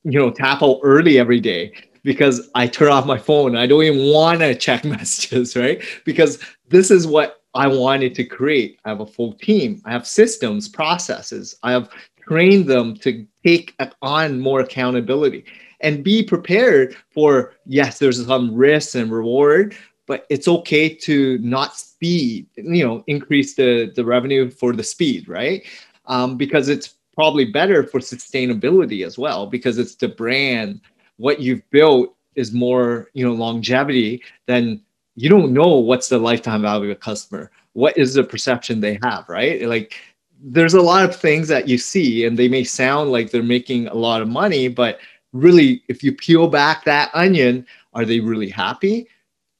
[0.03, 3.55] you know, tap out early every day because I turn off my phone.
[3.55, 5.81] I don't even want to check messages, right?
[6.05, 8.79] Because this is what I wanted to create.
[8.85, 9.81] I have a full team.
[9.85, 11.55] I have systems, processes.
[11.63, 11.89] I have
[12.27, 15.45] trained them to take on more accountability
[15.79, 19.75] and be prepared for yes there's some risk and reward
[20.07, 25.27] but it's okay to not speed you know increase the the revenue for the speed
[25.29, 25.65] right
[26.07, 30.81] um, because it's probably better for sustainability as well because it's the brand
[31.17, 34.81] what you've built is more you know longevity than
[35.15, 37.51] you don't know what's the lifetime value of a customer.
[37.73, 39.61] What is the perception they have right?
[39.63, 39.95] Like
[40.39, 43.87] there's a lot of things that you see and they may sound like they're making
[43.87, 44.99] a lot of money but
[45.33, 49.07] really if you peel back that onion are they really happy?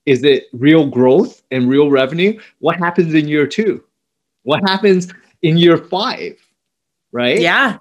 [0.05, 2.39] Is it real growth and real revenue?
[2.59, 3.83] What happens in year two?
[4.43, 6.37] What happens in year five
[7.11, 7.39] right?
[7.39, 7.77] Yeah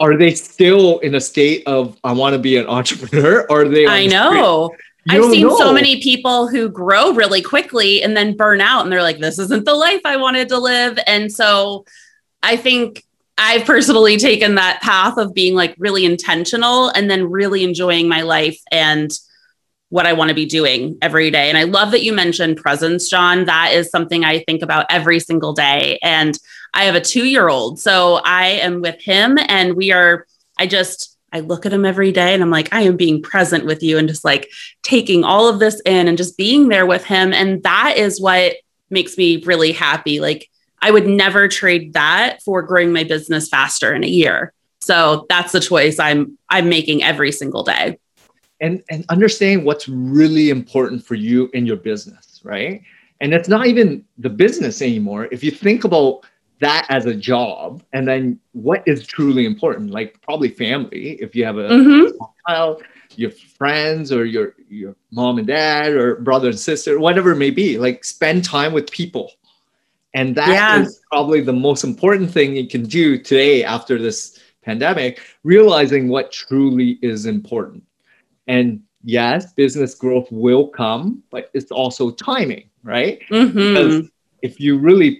[0.00, 3.68] are they still in a state of i want to be an entrepreneur or are
[3.68, 4.70] they i know
[5.08, 5.56] I've seen know.
[5.56, 9.38] so many people who grow really quickly and then burn out and they're like, this
[9.38, 10.98] isn't the life I wanted to live.
[11.06, 11.86] And so
[12.42, 13.04] I think
[13.38, 18.20] I've personally taken that path of being like really intentional and then really enjoying my
[18.20, 19.10] life and
[19.90, 21.48] what I want to be doing every day.
[21.48, 23.44] And I love that you mentioned presence, John.
[23.44, 25.98] That is something I think about every single day.
[26.02, 26.38] And
[26.72, 27.78] I have a two year old.
[27.78, 30.26] So I am with him and we are,
[30.58, 33.66] I just, I look at him every day and I'm like, I am being present
[33.66, 34.48] with you and just like
[34.82, 37.32] taking all of this in and just being there with him.
[37.32, 38.56] And that is what
[38.90, 40.20] makes me really happy.
[40.20, 40.48] Like,
[40.82, 44.52] I would never trade that for growing my business faster in a year.
[44.80, 47.98] So that's the choice I'm I'm making every single day.
[48.60, 52.82] And and understand what's really important for you in your business, right?
[53.20, 55.28] And it's not even the business anymore.
[55.32, 56.24] If you think about
[56.60, 61.44] that as a job and then what is truly important like probably family if you
[61.44, 62.10] have a Mhm.
[62.46, 62.82] child
[63.16, 67.50] your friends or your your mom and dad or brother and sister whatever it may
[67.50, 69.32] be like spend time with people
[70.14, 71.08] and that is Yeah.
[71.10, 76.98] probably the most important thing you can do today after this pandemic realizing what truly
[77.02, 77.82] is important
[78.50, 78.66] and
[79.04, 83.54] yes business growth will come but it's also timing right Mhm.
[83.54, 83.94] because
[84.42, 85.12] if you really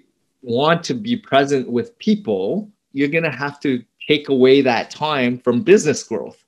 [0.42, 2.46] want to be present with people,
[2.96, 3.70] you're going to have to
[4.08, 6.42] take away that time from business growth.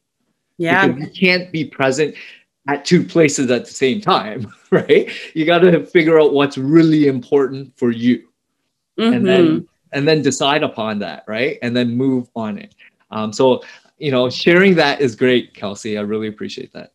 [0.57, 0.87] Yeah.
[0.87, 2.15] Because you can't be present
[2.73, 4.39] at two places at the same time,
[4.71, 5.05] right?
[5.35, 8.17] You got to figure out what's really important for you
[8.97, 9.31] and Mhm.
[9.33, 11.59] then and then decide upon that, right?
[11.61, 12.75] And then move on it.
[13.11, 13.63] Um, so,
[14.03, 15.97] you know, sharing that is great, Kelsey.
[15.97, 16.93] I really appreciate that.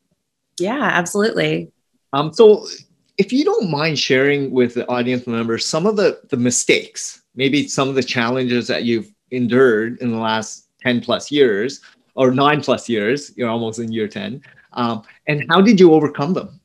[0.60, 1.72] yeah, absolutely.
[2.12, 2.68] Um, so
[3.18, 7.66] if you don't mind sharing with the audience members some of the, the mistakes, maybe
[7.70, 11.80] some of the challenges that you've endured in the last 10 plus years
[12.16, 14.42] or nine plus years, you're almost in year 10.
[14.74, 16.60] Um, and how did you overcome them?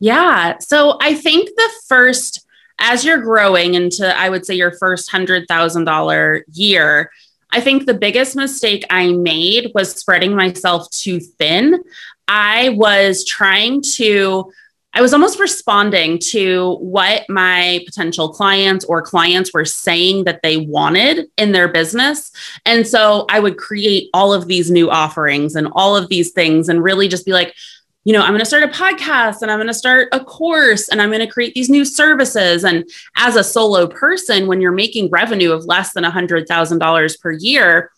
[0.00, 0.58] Yeah.
[0.58, 2.46] So I think the first,
[2.78, 7.10] as you're growing into, I would say, your first $100,000 year,
[7.50, 11.82] I think the biggest mistake I made was spreading myself too thin.
[12.26, 14.52] I was trying to,
[14.92, 20.58] I was almost responding to what my potential clients or clients were saying that they
[20.58, 22.30] wanted in their business.
[22.66, 26.68] And so I would create all of these new offerings and all of these things
[26.68, 27.54] and really just be like,
[28.08, 30.88] you know, I'm going to start a podcast and I'm going to start a course
[30.88, 32.64] and I'm going to create these new services.
[32.64, 37.90] And as a solo person, when you're making revenue of less than $100,000 per year,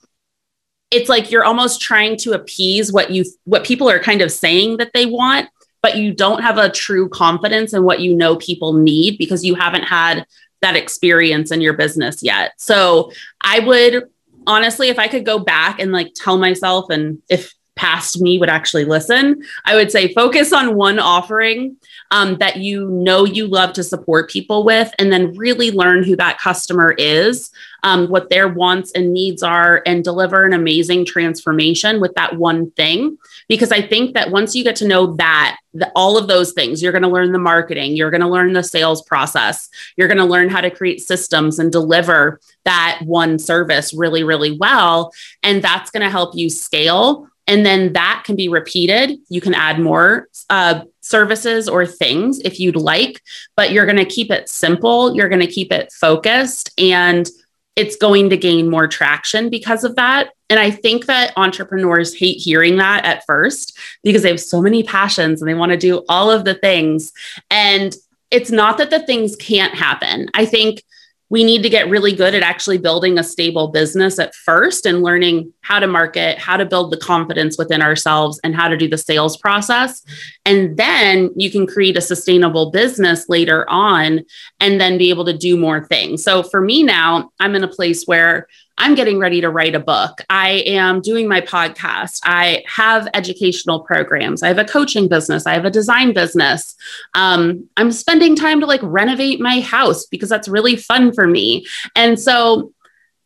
[0.91, 4.79] it's like you're almost trying to appease what you what people are kind of saying
[4.79, 5.49] that they want
[5.81, 9.55] but you don't have a true confidence in what you know people need because you
[9.55, 10.27] haven't had
[10.61, 14.11] that experience in your business yet so i would
[14.49, 18.51] honestly if i could go back and like tell myself and if past me would
[18.51, 21.77] actually listen i would say focus on one offering
[22.11, 26.17] um, that you know you love to support people with and then really learn who
[26.17, 27.51] that customer is
[27.83, 32.71] um, what their wants and needs are and deliver an amazing transformation with that one
[32.73, 33.17] thing.
[33.49, 36.83] Because i think that once you get to know that the, all of those things
[36.83, 40.19] you're going to learn the marketing you're going to learn the sales process you're going
[40.19, 45.63] to learn how to create systems and deliver that one service really really well and
[45.63, 49.79] that's going to help you scale and then that can be repeated you can add
[49.79, 53.21] more uh, services or things if you'd like
[53.57, 57.29] but you're going to keep it simple you're going to keep it focused and
[57.77, 60.31] it's going to gain more traction because of that.
[60.49, 64.83] And I think that entrepreneurs hate hearing that at first because they have so many
[64.83, 67.13] passions and they want to do all of the things.
[67.51, 67.95] And
[68.31, 70.29] it's not that the things can't happen.
[70.35, 70.83] I think
[71.31, 75.03] we need to get really good at actually building a stable business at first and
[75.03, 78.89] learning how to market, how to build the confidence within ourselves, and how to do
[78.89, 80.03] the sales process.
[80.45, 84.25] And then you can create a sustainable business later on
[84.59, 86.25] and then be able to do more things.
[86.25, 88.49] So for me now, I'm in a place where
[88.81, 90.23] I'm getting ready to write a book.
[90.31, 92.21] I am doing my podcast.
[92.25, 94.43] I have educational programs.
[94.43, 95.47] I have a coaching business.
[95.47, 96.75] I have a design business.
[97.15, 101.67] Um, I'm spending time to like renovate my house because that's really fun for me.
[101.95, 102.73] And so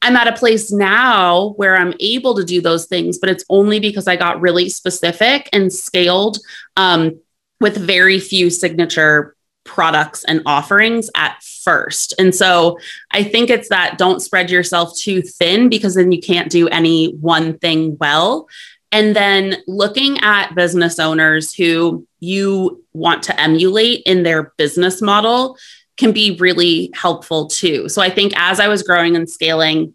[0.02, 3.78] I'm at a place now where I'm able to do those things, but it's only
[3.78, 6.38] because I got really specific and scaled
[6.76, 7.20] um,
[7.60, 12.14] with very few signature products and offerings at first.
[12.18, 12.78] And so
[13.10, 17.14] I think it's that don't spread yourself too thin because then you can't do any
[17.14, 18.48] one thing well.
[18.92, 25.58] And then looking at business owners who you want to emulate in their business model
[25.96, 27.88] can be really helpful too.
[27.88, 29.94] So I think as I was growing and scaling,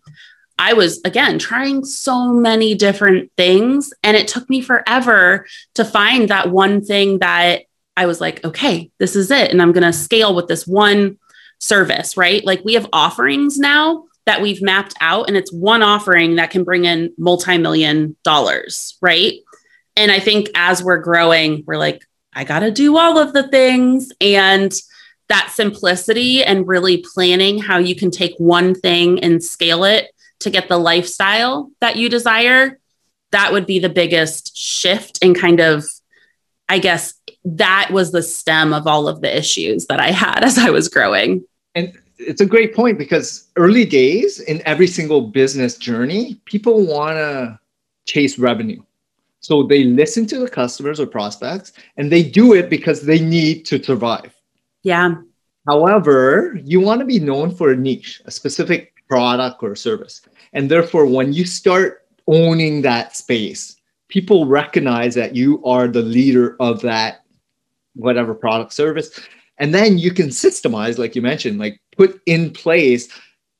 [0.57, 3.93] I was again trying so many different things.
[4.03, 7.63] And it took me forever to find that one thing that
[7.99, 9.51] I was like, okay, this is it.
[9.51, 11.17] And I'm going to scale with this one
[11.59, 12.45] service, right?
[12.45, 16.63] Like we have offerings now that we've mapped out, and it's one offering that can
[16.63, 19.33] bring in multi million dollars, right?
[19.97, 23.49] And I think as we're growing, we're like, I got to do all of the
[23.49, 24.11] things.
[24.21, 24.73] And
[25.27, 30.07] that simplicity and really planning how you can take one thing and scale it
[30.39, 32.79] to get the lifestyle that you desire,
[33.31, 35.83] that would be the biggest shift and kind of,
[36.69, 37.13] I guess,
[37.45, 40.87] that was the stem of all of the issues that I had as I was
[40.87, 41.43] growing.
[41.75, 47.17] And it's a great point because early days in every single business journey, people want
[47.17, 47.59] to
[48.05, 48.81] chase revenue.
[49.39, 53.65] So they listen to the customers or prospects and they do it because they need
[53.67, 54.33] to survive.
[54.83, 55.15] Yeah.
[55.67, 60.21] However, you want to be known for a niche, a specific product or service.
[60.53, 63.77] And therefore, when you start owning that space,
[64.09, 67.23] people recognize that you are the leader of that
[67.95, 69.19] whatever product service.
[69.57, 73.09] And then you can systemize, like you mentioned, like put in place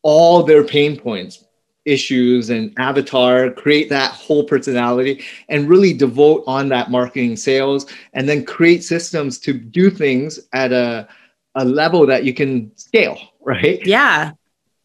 [0.02, 1.44] all their pain points,
[1.86, 8.30] issues, and avatar, create that whole personality, and really devote on that marketing sales, and
[8.30, 11.08] then create systems to do things at a,
[11.56, 13.86] a level that you can scale, right?
[13.86, 14.32] Yeah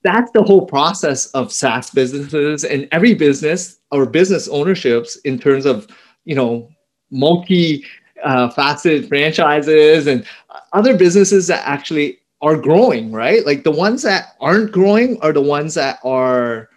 [0.05, 5.65] that's the whole process of SaaS businesses and every business or business ownerships in terms
[5.67, 5.89] of
[6.25, 6.71] you know
[7.11, 7.85] multi
[8.25, 10.27] uh, faceted franchises and
[10.73, 15.41] other businesses that actually are growing right like the ones that aren't growing are the
[15.41, 16.69] ones that are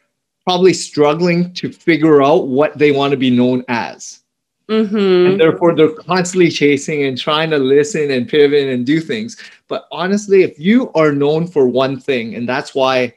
[0.45, 4.21] probably struggling to figure out what they want to be known as
[4.69, 5.31] mm-hmm.
[5.31, 9.35] and therefore they're constantly chasing and trying to listen and pivot and do things
[9.67, 13.13] but honestly if you are known for one thing and that's why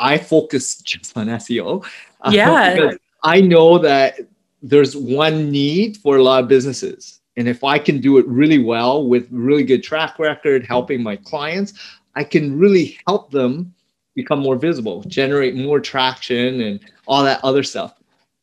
[0.00, 1.84] i focus just on seo
[2.22, 2.90] uh, yeah
[3.26, 4.20] I know that
[4.62, 7.20] there's one need for a lot of businesses.
[7.36, 11.16] And if I can do it really well with really good track record, helping my
[11.16, 11.74] clients,
[12.14, 13.74] I can really help them
[14.14, 17.94] become more visible, generate more traction, and all that other stuff.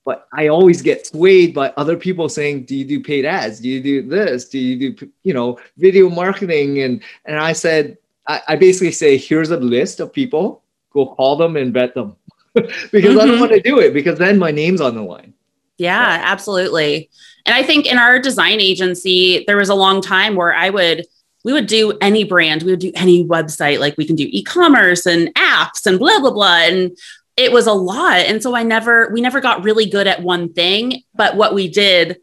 [0.06, 3.60] But I always get swayed by other people saying, "Do you do paid ads?
[3.60, 4.48] Do you do this?
[4.50, 9.18] Do you do you know video marketing?" And and I said, I, I basically say,
[9.18, 10.62] "Here's a list of people.
[10.92, 12.16] Go call them and vet them."
[12.54, 13.20] because mm-hmm.
[13.20, 13.40] I don't mm-hmm.
[13.40, 15.34] want to do it because then my name's on the line.
[15.78, 17.10] Yeah, absolutely.
[17.46, 21.06] And I think in our design agency, there was a long time where I would
[21.44, 25.06] we would do any brand, we would do any website, like we can do e-commerce
[25.06, 26.60] and apps and blah blah blah.
[26.60, 26.98] And
[27.36, 28.18] it was a lot.
[28.18, 31.04] And so I never we never got really good at one thing.
[31.16, 32.18] But what we did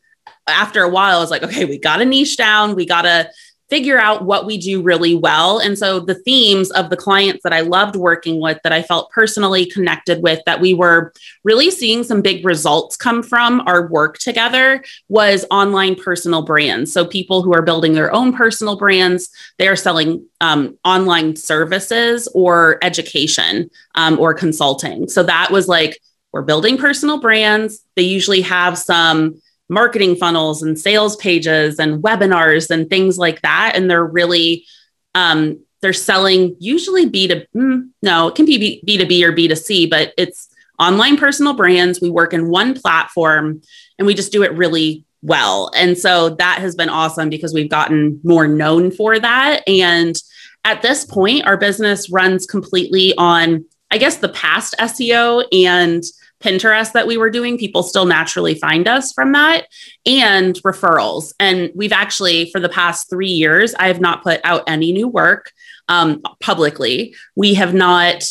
[0.46, 3.30] after a while is like, okay, we got a niche down, we gotta
[3.70, 5.58] figure out what we do really well.
[5.58, 9.10] And so the themes of the clients that I loved working with, that I felt
[9.10, 11.12] personally connected with, that we were
[11.44, 16.92] really seeing some big results come from our work together was online personal brands.
[16.92, 22.28] So people who are building their own personal brands, they are selling um, online services
[22.34, 25.08] or education um, or consulting.
[25.08, 26.00] So that was like,
[26.32, 27.84] we're building personal brands.
[27.96, 29.40] They usually have some
[29.70, 33.72] marketing funnels and sales pages and webinars and things like that.
[33.74, 34.66] And they're really,
[35.14, 39.32] um, they're selling usually B to mm, no, it can be B to B or
[39.32, 40.48] B to C, but it's
[40.78, 42.00] online personal brands.
[42.00, 43.62] We work in one platform
[43.98, 45.70] and we just do it really well.
[45.76, 49.62] And so that has been awesome because we've gotten more known for that.
[49.68, 50.16] And
[50.64, 56.02] at this point, our business runs completely on, I guess, the past SEO and
[56.42, 59.66] Pinterest that we were doing, people still naturally find us from that
[60.06, 61.34] and referrals.
[61.38, 65.06] And we've actually, for the past three years, I have not put out any new
[65.06, 65.52] work
[65.88, 67.14] um, publicly.
[67.36, 68.24] We have not.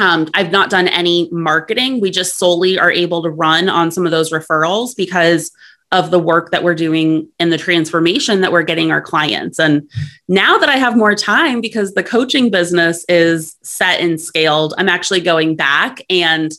[0.00, 2.00] Um, I've not done any marketing.
[2.00, 5.50] We just solely are able to run on some of those referrals because
[5.92, 9.60] of the work that we're doing and the transformation that we're getting our clients.
[9.60, 9.88] And
[10.26, 14.88] now that I have more time because the coaching business is set and scaled, I'm
[14.88, 16.50] actually going back and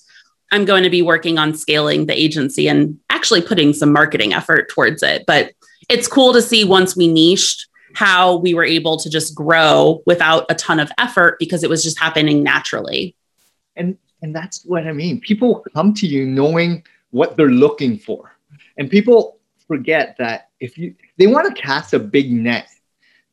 [0.54, 4.70] I'm going to be working on scaling the agency and actually putting some marketing effort
[4.70, 5.24] towards it.
[5.26, 5.52] But
[5.90, 10.46] it's cool to see once we niched how we were able to just grow without
[10.50, 13.16] a ton of effort because it was just happening naturally.
[13.76, 15.20] And and that's what I mean.
[15.22, 18.36] People come to you knowing what they're looking for.
[18.78, 22.68] And people forget that if you they want to cast a big net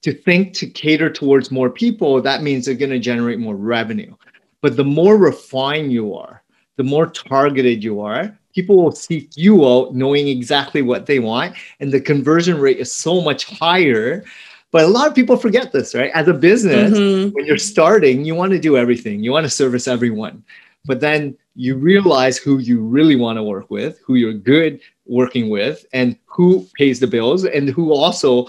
[0.02, 4.14] to think to cater towards more people, that means they're going to generate more revenue.
[4.62, 6.39] But the more refined you are,
[6.76, 11.56] the more targeted you are, people will seek you out knowing exactly what they want.
[11.78, 14.24] And the conversion rate is so much higher.
[14.72, 16.12] But a lot of people forget this, right?
[16.14, 17.30] As a business, mm-hmm.
[17.30, 20.44] when you're starting, you want to do everything, you want to service everyone.
[20.84, 25.50] But then you realize who you really want to work with, who you're good working
[25.50, 28.46] with, and who pays the bills, and who also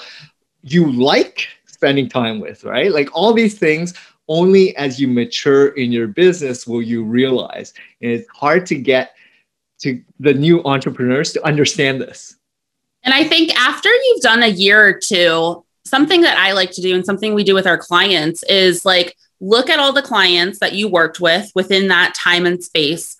[0.61, 2.91] you like spending time with, right?
[2.91, 3.95] Like all these things
[4.31, 7.73] only as you mature in your business will you realize.
[8.01, 9.13] And it's hard to get
[9.79, 12.37] to the new entrepreneurs to understand this.
[13.03, 16.81] And I think after you've done a year or two, something that I like to
[16.81, 20.59] do and something we do with our clients is like look at all the clients
[20.59, 23.17] that you worked with within that time and space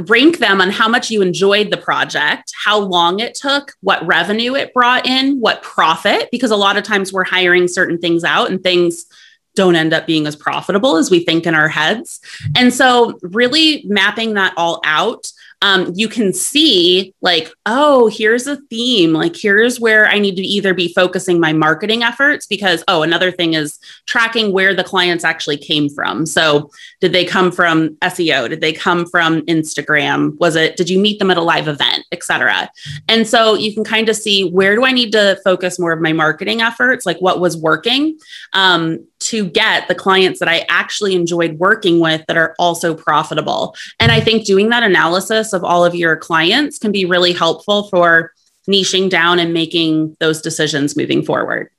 [0.00, 4.54] rank them on how much you enjoyed the project, how long it took, what revenue
[4.54, 8.50] it brought in, what profit, because a lot of times we're hiring certain things out
[8.50, 9.06] and things
[9.54, 12.20] don't end up being as profitable as we think in our heads.
[12.56, 15.32] And so, really mapping that all out
[15.62, 19.12] um, you can see like, oh, here's a theme.
[19.12, 23.32] Like, here's where I need to either be focusing my marketing efforts because, oh, another
[23.32, 26.26] thing is tracking where the clients actually came from.
[26.26, 28.48] So, did they come from SEO?
[28.48, 30.38] Did they come from Instagram?
[30.38, 32.70] Was it, did you meet them at a live event, et cetera?
[33.08, 36.00] And so you can kind of see where do I need to focus more of
[36.00, 37.04] my marketing efforts?
[37.04, 38.18] Like, what was working?
[38.52, 43.74] Um, to get the clients that I actually enjoyed working with that are also profitable.
[43.98, 47.88] And I think doing that analysis of all of your clients can be really helpful
[47.88, 48.32] for
[48.68, 51.70] niching down and making those decisions moving forward.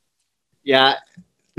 [0.64, 0.96] Yeah,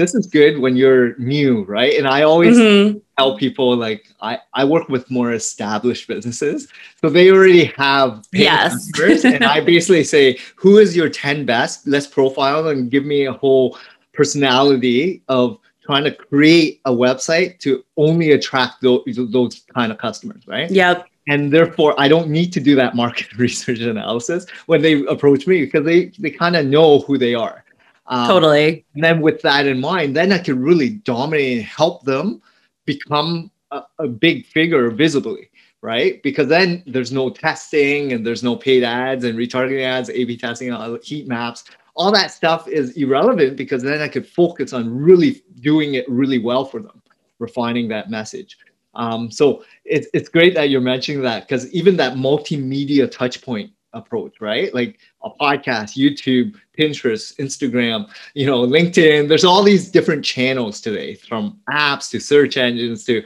[0.01, 1.95] this is good when you're new, right?
[1.97, 2.99] And I always mm-hmm.
[3.19, 6.69] tell people like I, I work with more established businesses.
[7.01, 8.91] So they already have yes.
[9.25, 11.87] and I basically say, who is your 10 best?
[11.87, 13.79] Let's profile and give me a whole
[14.15, 20.47] personality of trying to create a website to only attract those, those kind of customers,
[20.47, 20.71] right?
[20.71, 21.10] Yep.
[21.31, 25.65] And therefore, I don't need to do that market research analysis when they approach me
[25.65, 27.65] because they, they kind of know who they are.
[28.07, 28.85] Um, totally.
[28.95, 32.43] And then with that in mind, then I can really dominate and help them
[32.85, 35.51] become a, a big figure visibly,
[35.83, 36.21] right?
[36.25, 40.75] Because then there's no testing and there's no paid ads and retargeting ads, A/B testing,
[41.05, 41.65] heat maps
[41.97, 46.39] all that stuff is irrelevant because then I could focus on really doing it really
[46.39, 47.03] well for them,
[47.39, 48.57] refining that message.
[48.95, 53.71] Um, so it's it's great that you're mentioning that because even that multimedia touch point
[53.93, 54.73] approach, right?
[54.75, 59.29] Like a podcast, YouTube, Pinterest, Instagram, you know, LinkedIn.
[59.29, 63.23] There's all these different channels today, from apps to search engines to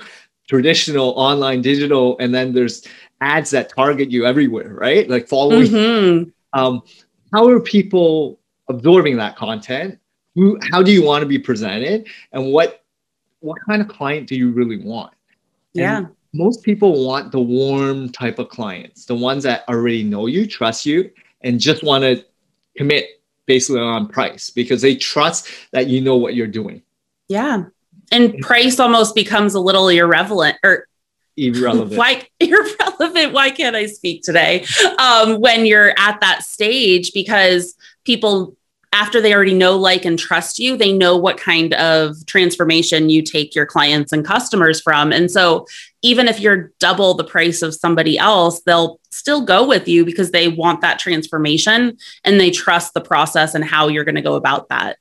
[0.49, 2.87] traditional online digital, and then there's
[3.21, 5.09] ads that target you everywhere, right?
[5.09, 5.69] Like following.
[5.69, 6.31] Mm-hmm.
[6.59, 6.83] Um,
[7.33, 8.39] how are people
[8.69, 9.99] absorbing that content
[10.35, 12.85] who how do you want to be presented and what
[13.41, 15.12] what kind of client do you really want
[15.75, 20.27] yeah and most people want the warm type of clients the ones that already know
[20.27, 21.11] you trust you
[21.43, 22.25] and just want to
[22.77, 26.83] commit basically on price because they trust that you know what you're doing
[27.29, 27.64] yeah
[28.12, 30.89] and price almost becomes a little irrelevant or
[31.37, 31.97] irrelevant.
[31.99, 33.33] Why irrelevant?
[33.33, 34.66] Why can't I speak today?
[34.99, 38.57] Um, when you're at that stage, because people
[38.95, 43.22] after they already know, like, and trust you, they know what kind of transformation you
[43.22, 45.12] take your clients and customers from.
[45.12, 45.66] And so,
[46.03, 50.30] even if you're double the price of somebody else, they'll still go with you because
[50.30, 54.36] they want that transformation and they trust the process and how you're going to go
[54.36, 54.99] about that.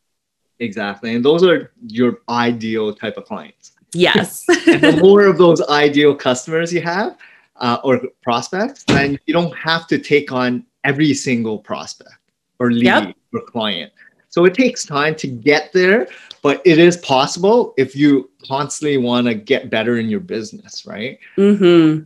[0.60, 1.14] Exactly.
[1.14, 3.74] And those are your ideal type of clients.
[3.94, 4.44] Yes.
[4.68, 7.16] and the more of those ideal customers you have
[7.58, 12.23] uh, or prospects, then you don't have to take on every single prospect
[12.64, 13.16] or lead yep.
[13.34, 13.92] or client.
[14.30, 16.08] So it takes time to get there,
[16.42, 21.20] but it is possible if you constantly want to get better in your business, right?
[21.38, 22.06] Mm-hmm.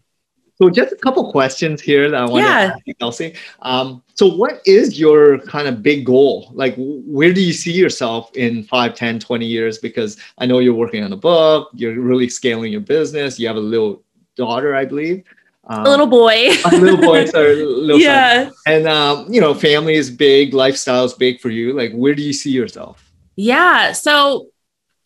[0.59, 2.53] So just a couple questions here that I want yeah.
[2.53, 3.35] to ask you, Kelsey.
[3.61, 6.49] Um, so what is your kind of big goal?
[6.53, 9.77] Like where do you see yourself in 5, 10, 20 years?
[9.77, 13.57] Because I know you're working on a book, you're really scaling your business, you have
[13.57, 14.03] a little
[14.35, 15.23] daughter, I believe.
[15.69, 16.49] Um, a little boy.
[16.65, 18.45] a little boy, sorry, little yeah.
[18.45, 18.53] Son.
[18.65, 21.73] And um, you know, family is big, lifestyle is big for you.
[21.73, 23.11] Like, where do you see yourself?
[23.35, 23.91] Yeah.
[23.91, 24.47] So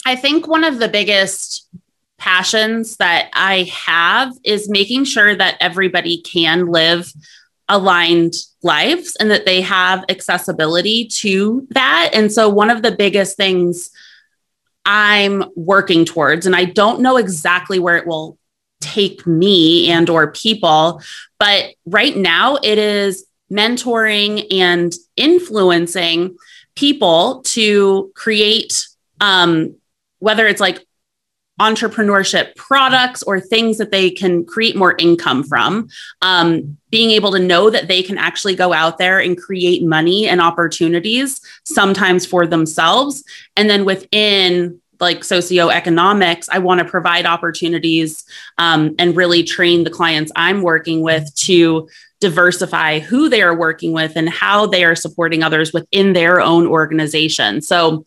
[0.05, 1.67] I think one of the biggest
[2.17, 7.11] passions that I have is making sure that everybody can live
[7.67, 12.11] aligned lives and that they have accessibility to that.
[12.13, 13.89] And so one of the biggest things
[14.85, 18.37] I'm working towards, and I don't know exactly where it will
[18.81, 21.01] take me and or people.
[21.39, 26.37] But right now it is mentoring and influencing
[26.75, 28.87] people to create
[29.19, 29.75] um,
[30.19, 30.85] whether it's like
[31.59, 35.87] entrepreneurship products or things that they can create more income from
[36.23, 40.27] um, being able to know that they can actually go out there and create money
[40.27, 43.23] and opportunities sometimes for themselves.
[43.55, 48.23] And then within like socioeconomics, I want to provide opportunities
[48.57, 51.89] um, and really train the clients I'm working with to
[52.19, 56.67] diversify who they are working with and how they are supporting others within their own
[56.67, 57.61] organization.
[57.61, 58.05] So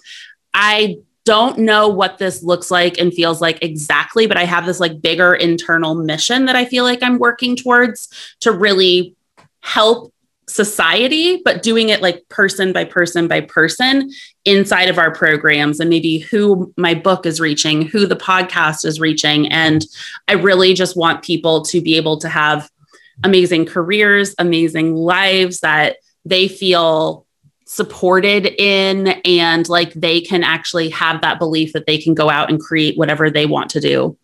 [0.55, 4.79] I don't know what this looks like and feels like exactly, but I have this
[4.79, 8.09] like bigger internal mission that I feel like I'm working towards
[8.41, 9.17] to really
[9.61, 10.13] help
[10.47, 14.11] society, but doing it like person by person by person
[14.45, 19.01] inside of our programs and maybe who my book is reaching, who the podcast is
[19.01, 19.51] reaching.
[19.51, 19.85] And
[20.29, 22.71] I really just want people to be able to have
[23.23, 27.27] amazing careers, amazing lives that they feel
[27.67, 32.51] supported in and like they can actually have that belief that they can go out
[32.51, 34.17] and create whatever they want to do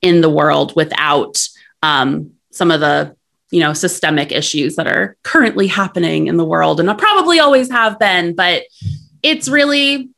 [0.00, 1.46] in the world without
[1.82, 3.14] um, some of the
[3.50, 7.98] you know, systemic issues that are currently happening in the world and probably always have
[7.98, 8.34] been.
[8.34, 8.64] But
[9.22, 10.10] it's really,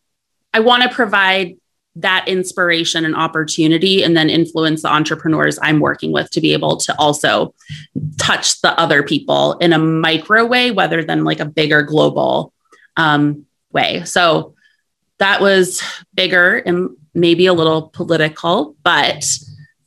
[0.53, 1.57] I want to provide
[1.97, 6.77] that inspiration and opportunity and then influence the entrepreneurs I'm working with to be able
[6.77, 7.55] to also
[8.19, 12.53] touch the other people in a micro way rather than like a bigger global
[12.97, 14.05] um, way.
[14.05, 14.55] So
[15.19, 15.83] that was
[16.15, 19.39] bigger and maybe a little political, but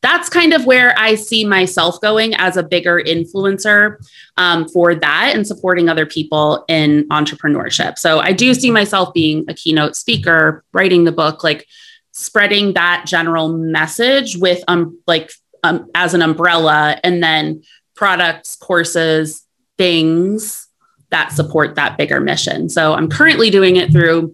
[0.02, 3.98] that's kind of where I see myself going as a bigger influencer
[4.38, 8.00] um, for that and supporting other people in entrepreneurship.
[8.00, 11.68] So I do see myself being a keynote speaker, writing the book, like
[12.14, 15.32] spreading that general message with um like
[15.64, 17.64] um, as an umbrella and then
[17.96, 19.46] products, courses,
[19.78, 20.68] things
[21.12, 22.70] that support that bigger mission.
[22.70, 24.34] So I'm currently doing it through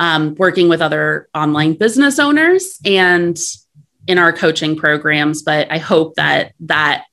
[0.00, 3.36] um, working with other online business owners and
[4.08, 5.42] in our coaching programs.
[5.42, 7.04] But I hope that that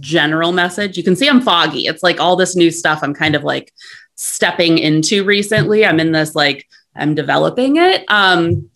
[0.00, 1.86] general message, you can see I'm foggy.
[1.86, 3.72] It's like all this new stuff I'm kind of like
[4.16, 5.84] stepping into recently.
[5.86, 6.66] I'm in this like,
[6.96, 8.04] I'm developing it.
[8.10, 8.70] Um,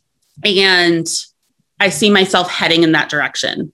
[0.44, 1.08] and
[1.80, 3.72] I see myself heading in that direction.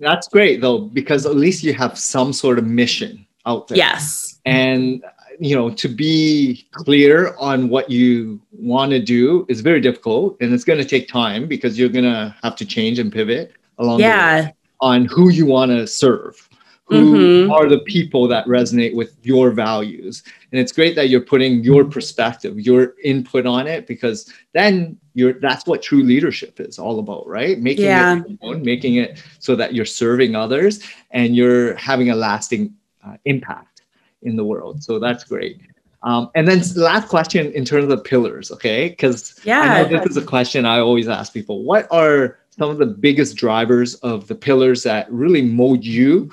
[0.00, 3.76] That's great though, because at least you have some sort of mission out there.
[3.76, 4.40] Yes.
[4.46, 5.04] And
[5.40, 10.52] you know, to be clear on what you want to do is very difficult and
[10.52, 14.00] it's going to take time because you're going to have to change and pivot along
[14.00, 14.50] yeah.
[14.80, 16.48] on who you want to serve.
[16.86, 17.50] Who mm-hmm.
[17.50, 20.22] are the people that resonate with your values?
[20.50, 25.34] And it's great that you're putting your perspective, your input on it, because then you're
[25.34, 27.58] that's what true leadership is all about, right?
[27.58, 28.22] Making yeah.
[28.26, 30.80] it own, making it so that you're serving others
[31.10, 32.72] and you're having a lasting
[33.06, 33.77] uh, impact
[34.22, 34.82] in the world.
[34.82, 35.60] So that's great.
[36.02, 38.90] Um, and then last question in terms of pillars, okay?
[38.90, 41.64] Because yeah, I know this is a question I always ask people.
[41.64, 46.30] What are some of the biggest drivers of the pillars that really mold you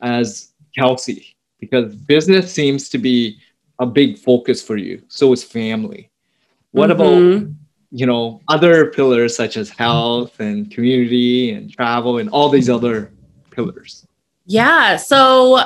[0.00, 1.36] as Kelsey?
[1.60, 3.38] Because business seems to be
[3.78, 5.02] a big focus for you.
[5.08, 6.10] So is family.
[6.72, 7.00] What mm-hmm.
[7.00, 7.50] about
[7.92, 13.12] you know other pillars such as health and community and travel and all these other
[13.50, 14.06] pillars?
[14.46, 14.96] Yeah.
[14.96, 15.62] So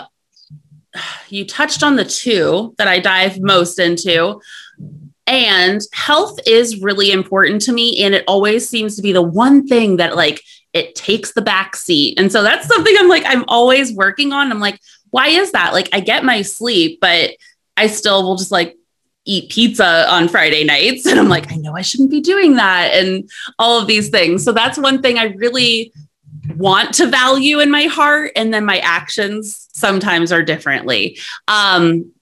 [1.28, 4.40] you touched on the two that I dive most into.
[5.26, 8.02] And health is really important to me.
[8.02, 10.42] And it always seems to be the one thing that, like,
[10.72, 12.18] it takes the back seat.
[12.18, 14.50] And so that's something I'm like, I'm always working on.
[14.50, 14.80] I'm like,
[15.10, 15.72] why is that?
[15.72, 17.32] Like, I get my sleep, but
[17.76, 18.76] I still will just like
[19.24, 21.06] eat pizza on Friday nights.
[21.10, 22.92] And I'm like, I know I shouldn't be doing that.
[22.92, 23.28] And
[23.58, 24.44] all of these things.
[24.44, 25.92] So that's one thing I really
[26.56, 31.18] want to value in my heart and then my actions sometimes are differently.
[31.46, 32.12] Um,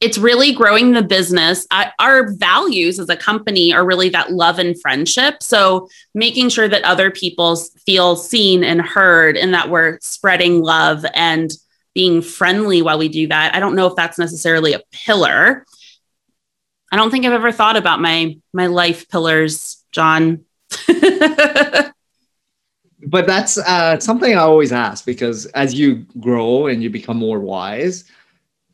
[0.00, 1.66] it's really growing the business.
[1.70, 5.42] I, our values as a company are really that love and friendship.
[5.42, 11.04] So making sure that other people feel seen and heard and that we're spreading love
[11.14, 11.50] and
[11.94, 13.54] being friendly while we do that.
[13.54, 15.66] I don't know if that's necessarily a pillar.
[16.92, 20.44] I don't think i've ever thought about my my life pillars john
[23.06, 27.40] but that's uh, something I always ask because as you grow and you become more
[27.40, 28.04] wise,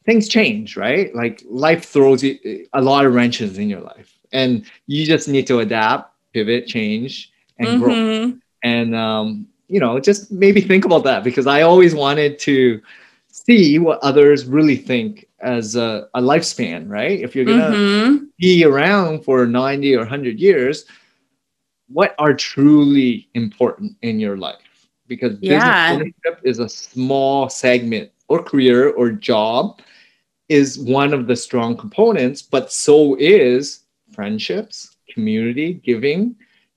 [0.05, 1.15] things change, right?
[1.15, 5.47] Like life throws you a lot of wrenches in your life, and you just need
[5.49, 7.83] to adapt, pivot, change, and mm-hmm.
[7.83, 8.39] grow.
[8.63, 12.81] And um, you know, just maybe think about that because I always wanted to
[13.29, 17.21] see what others really think as a, a lifespan, right?
[17.21, 18.25] If you're gonna mm-hmm.
[18.39, 20.85] be around for 90 or 100 years,
[21.89, 24.57] what are truly important in your life?
[25.07, 29.81] Because business ownership is a small segment or career or job
[30.49, 36.35] is one of the strong components but so is friendships community giving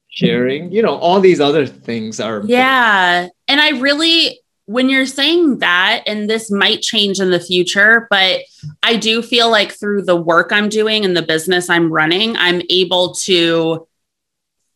[0.10, 0.74] sharing mm-hmm.
[0.74, 2.52] you know all these other things are important.
[2.52, 3.28] yeah.
[3.48, 8.42] And i really when you're saying that and this might change in the future but
[8.84, 12.62] i do feel like through the work i'm doing and the business i'm running i'm
[12.70, 13.88] able to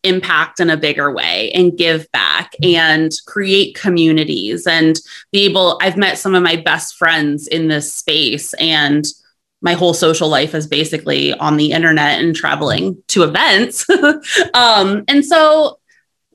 [0.04, 5.00] impact in a bigger way and give back and create communities and
[5.32, 9.06] be able I've met some of my best friends in this space and
[9.62, 13.86] my whole social life is basically on the internet and traveling to events.
[14.54, 15.80] um, and so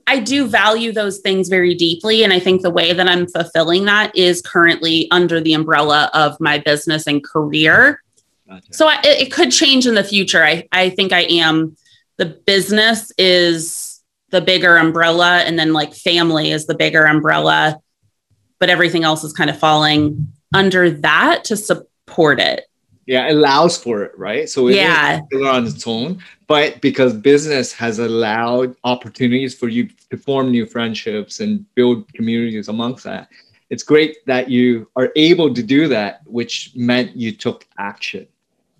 [0.07, 2.23] I do value those things very deeply.
[2.23, 6.39] And I think the way that I'm fulfilling that is currently under the umbrella of
[6.39, 8.01] my business and career.
[8.47, 8.73] Gotcha.
[8.73, 10.43] So I, it, it could change in the future.
[10.43, 11.77] I, I think I am
[12.19, 17.79] the business is the bigger umbrella and then like family is the bigger umbrella
[18.59, 22.65] but everything else is kind of falling under that to support it
[23.07, 27.71] yeah it allows for it right so it yeah on its own but because business
[27.71, 33.29] has allowed opportunities for you to form new friendships and build communities amongst that
[33.69, 38.27] it's great that you are able to do that, which meant you took action.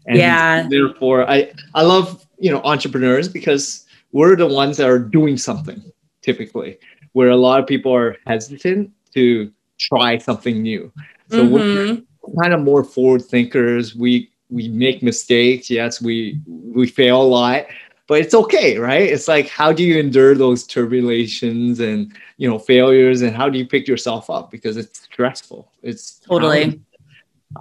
[0.07, 0.67] And yeah.
[0.67, 5.81] Therefore, I I love you know entrepreneurs because we're the ones that are doing something
[6.21, 6.77] typically,
[7.13, 10.91] where a lot of people are hesitant to try something new.
[11.29, 11.53] So mm-hmm.
[11.53, 13.95] we're kind of more forward thinkers.
[13.95, 15.69] We we make mistakes.
[15.69, 17.65] Yes, we we fail a lot,
[18.07, 19.03] but it's okay, right?
[19.03, 23.57] It's like how do you endure those turbulations and you know failures, and how do
[23.57, 25.71] you pick yourself up because it's stressful.
[25.83, 26.81] It's totally.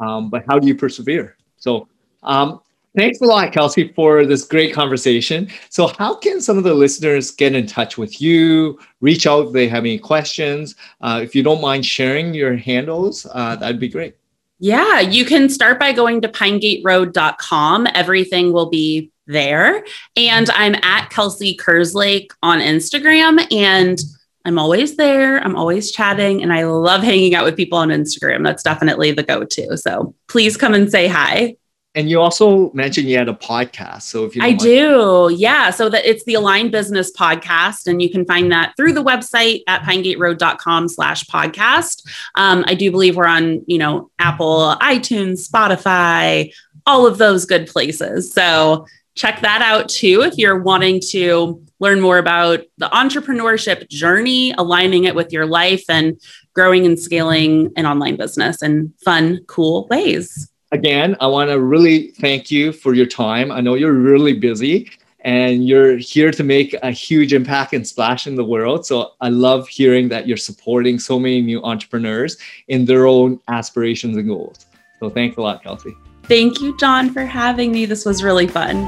[0.01, 1.37] Um, but how do you persevere?
[1.57, 1.89] So
[2.23, 2.61] um,
[2.99, 5.49] Thanks a lot, Kelsey, for this great conversation.
[5.69, 9.53] So, how can some of the listeners get in touch with you, reach out if
[9.53, 10.75] they have any questions?
[11.01, 14.17] Uh, if you don't mind sharing your handles, uh, that'd be great.
[14.59, 17.87] Yeah, you can start by going to pinegateroad.com.
[17.95, 19.85] Everything will be there.
[20.17, 23.47] And I'm at Kelsey Kerslake on Instagram.
[23.53, 24.01] And
[24.45, 25.39] I'm always there.
[25.39, 26.43] I'm always chatting.
[26.43, 28.43] And I love hanging out with people on Instagram.
[28.43, 29.77] That's definitely the go to.
[29.77, 31.55] So please come and say hi.
[31.95, 34.03] And you also mentioned you had a podcast.
[34.03, 35.71] So if you I do, yeah.
[35.71, 39.63] So that it's the Aligned Business Podcast, and you can find that through the website
[39.67, 42.07] at pinegateroad.com slash podcast.
[42.35, 46.53] Um, I do believe we're on, you know, Apple, iTunes, Spotify,
[46.87, 48.33] all of those good places.
[48.33, 54.53] So check that out too if you're wanting to learn more about the entrepreneurship journey,
[54.59, 56.21] aligning it with your life and
[56.55, 62.09] growing and scaling an online business in fun, cool ways again, I want to really
[62.13, 63.51] thank you for your time.
[63.51, 64.91] I know you're really busy
[65.21, 68.87] and you're here to make a huge impact and splash in the world.
[68.87, 72.37] So I love hearing that you're supporting so many new entrepreneurs
[72.69, 74.67] in their own aspirations and goals.
[75.01, 75.95] So thanks a lot, Kelsey.
[76.25, 77.87] Thank you, John, for having me.
[77.87, 78.87] This was really fun.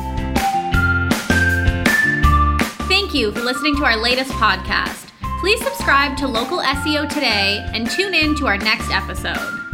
[2.88, 5.08] Thank you for listening to our latest podcast.
[5.40, 9.69] Please subscribe to Local SEO today and tune in to our next episode.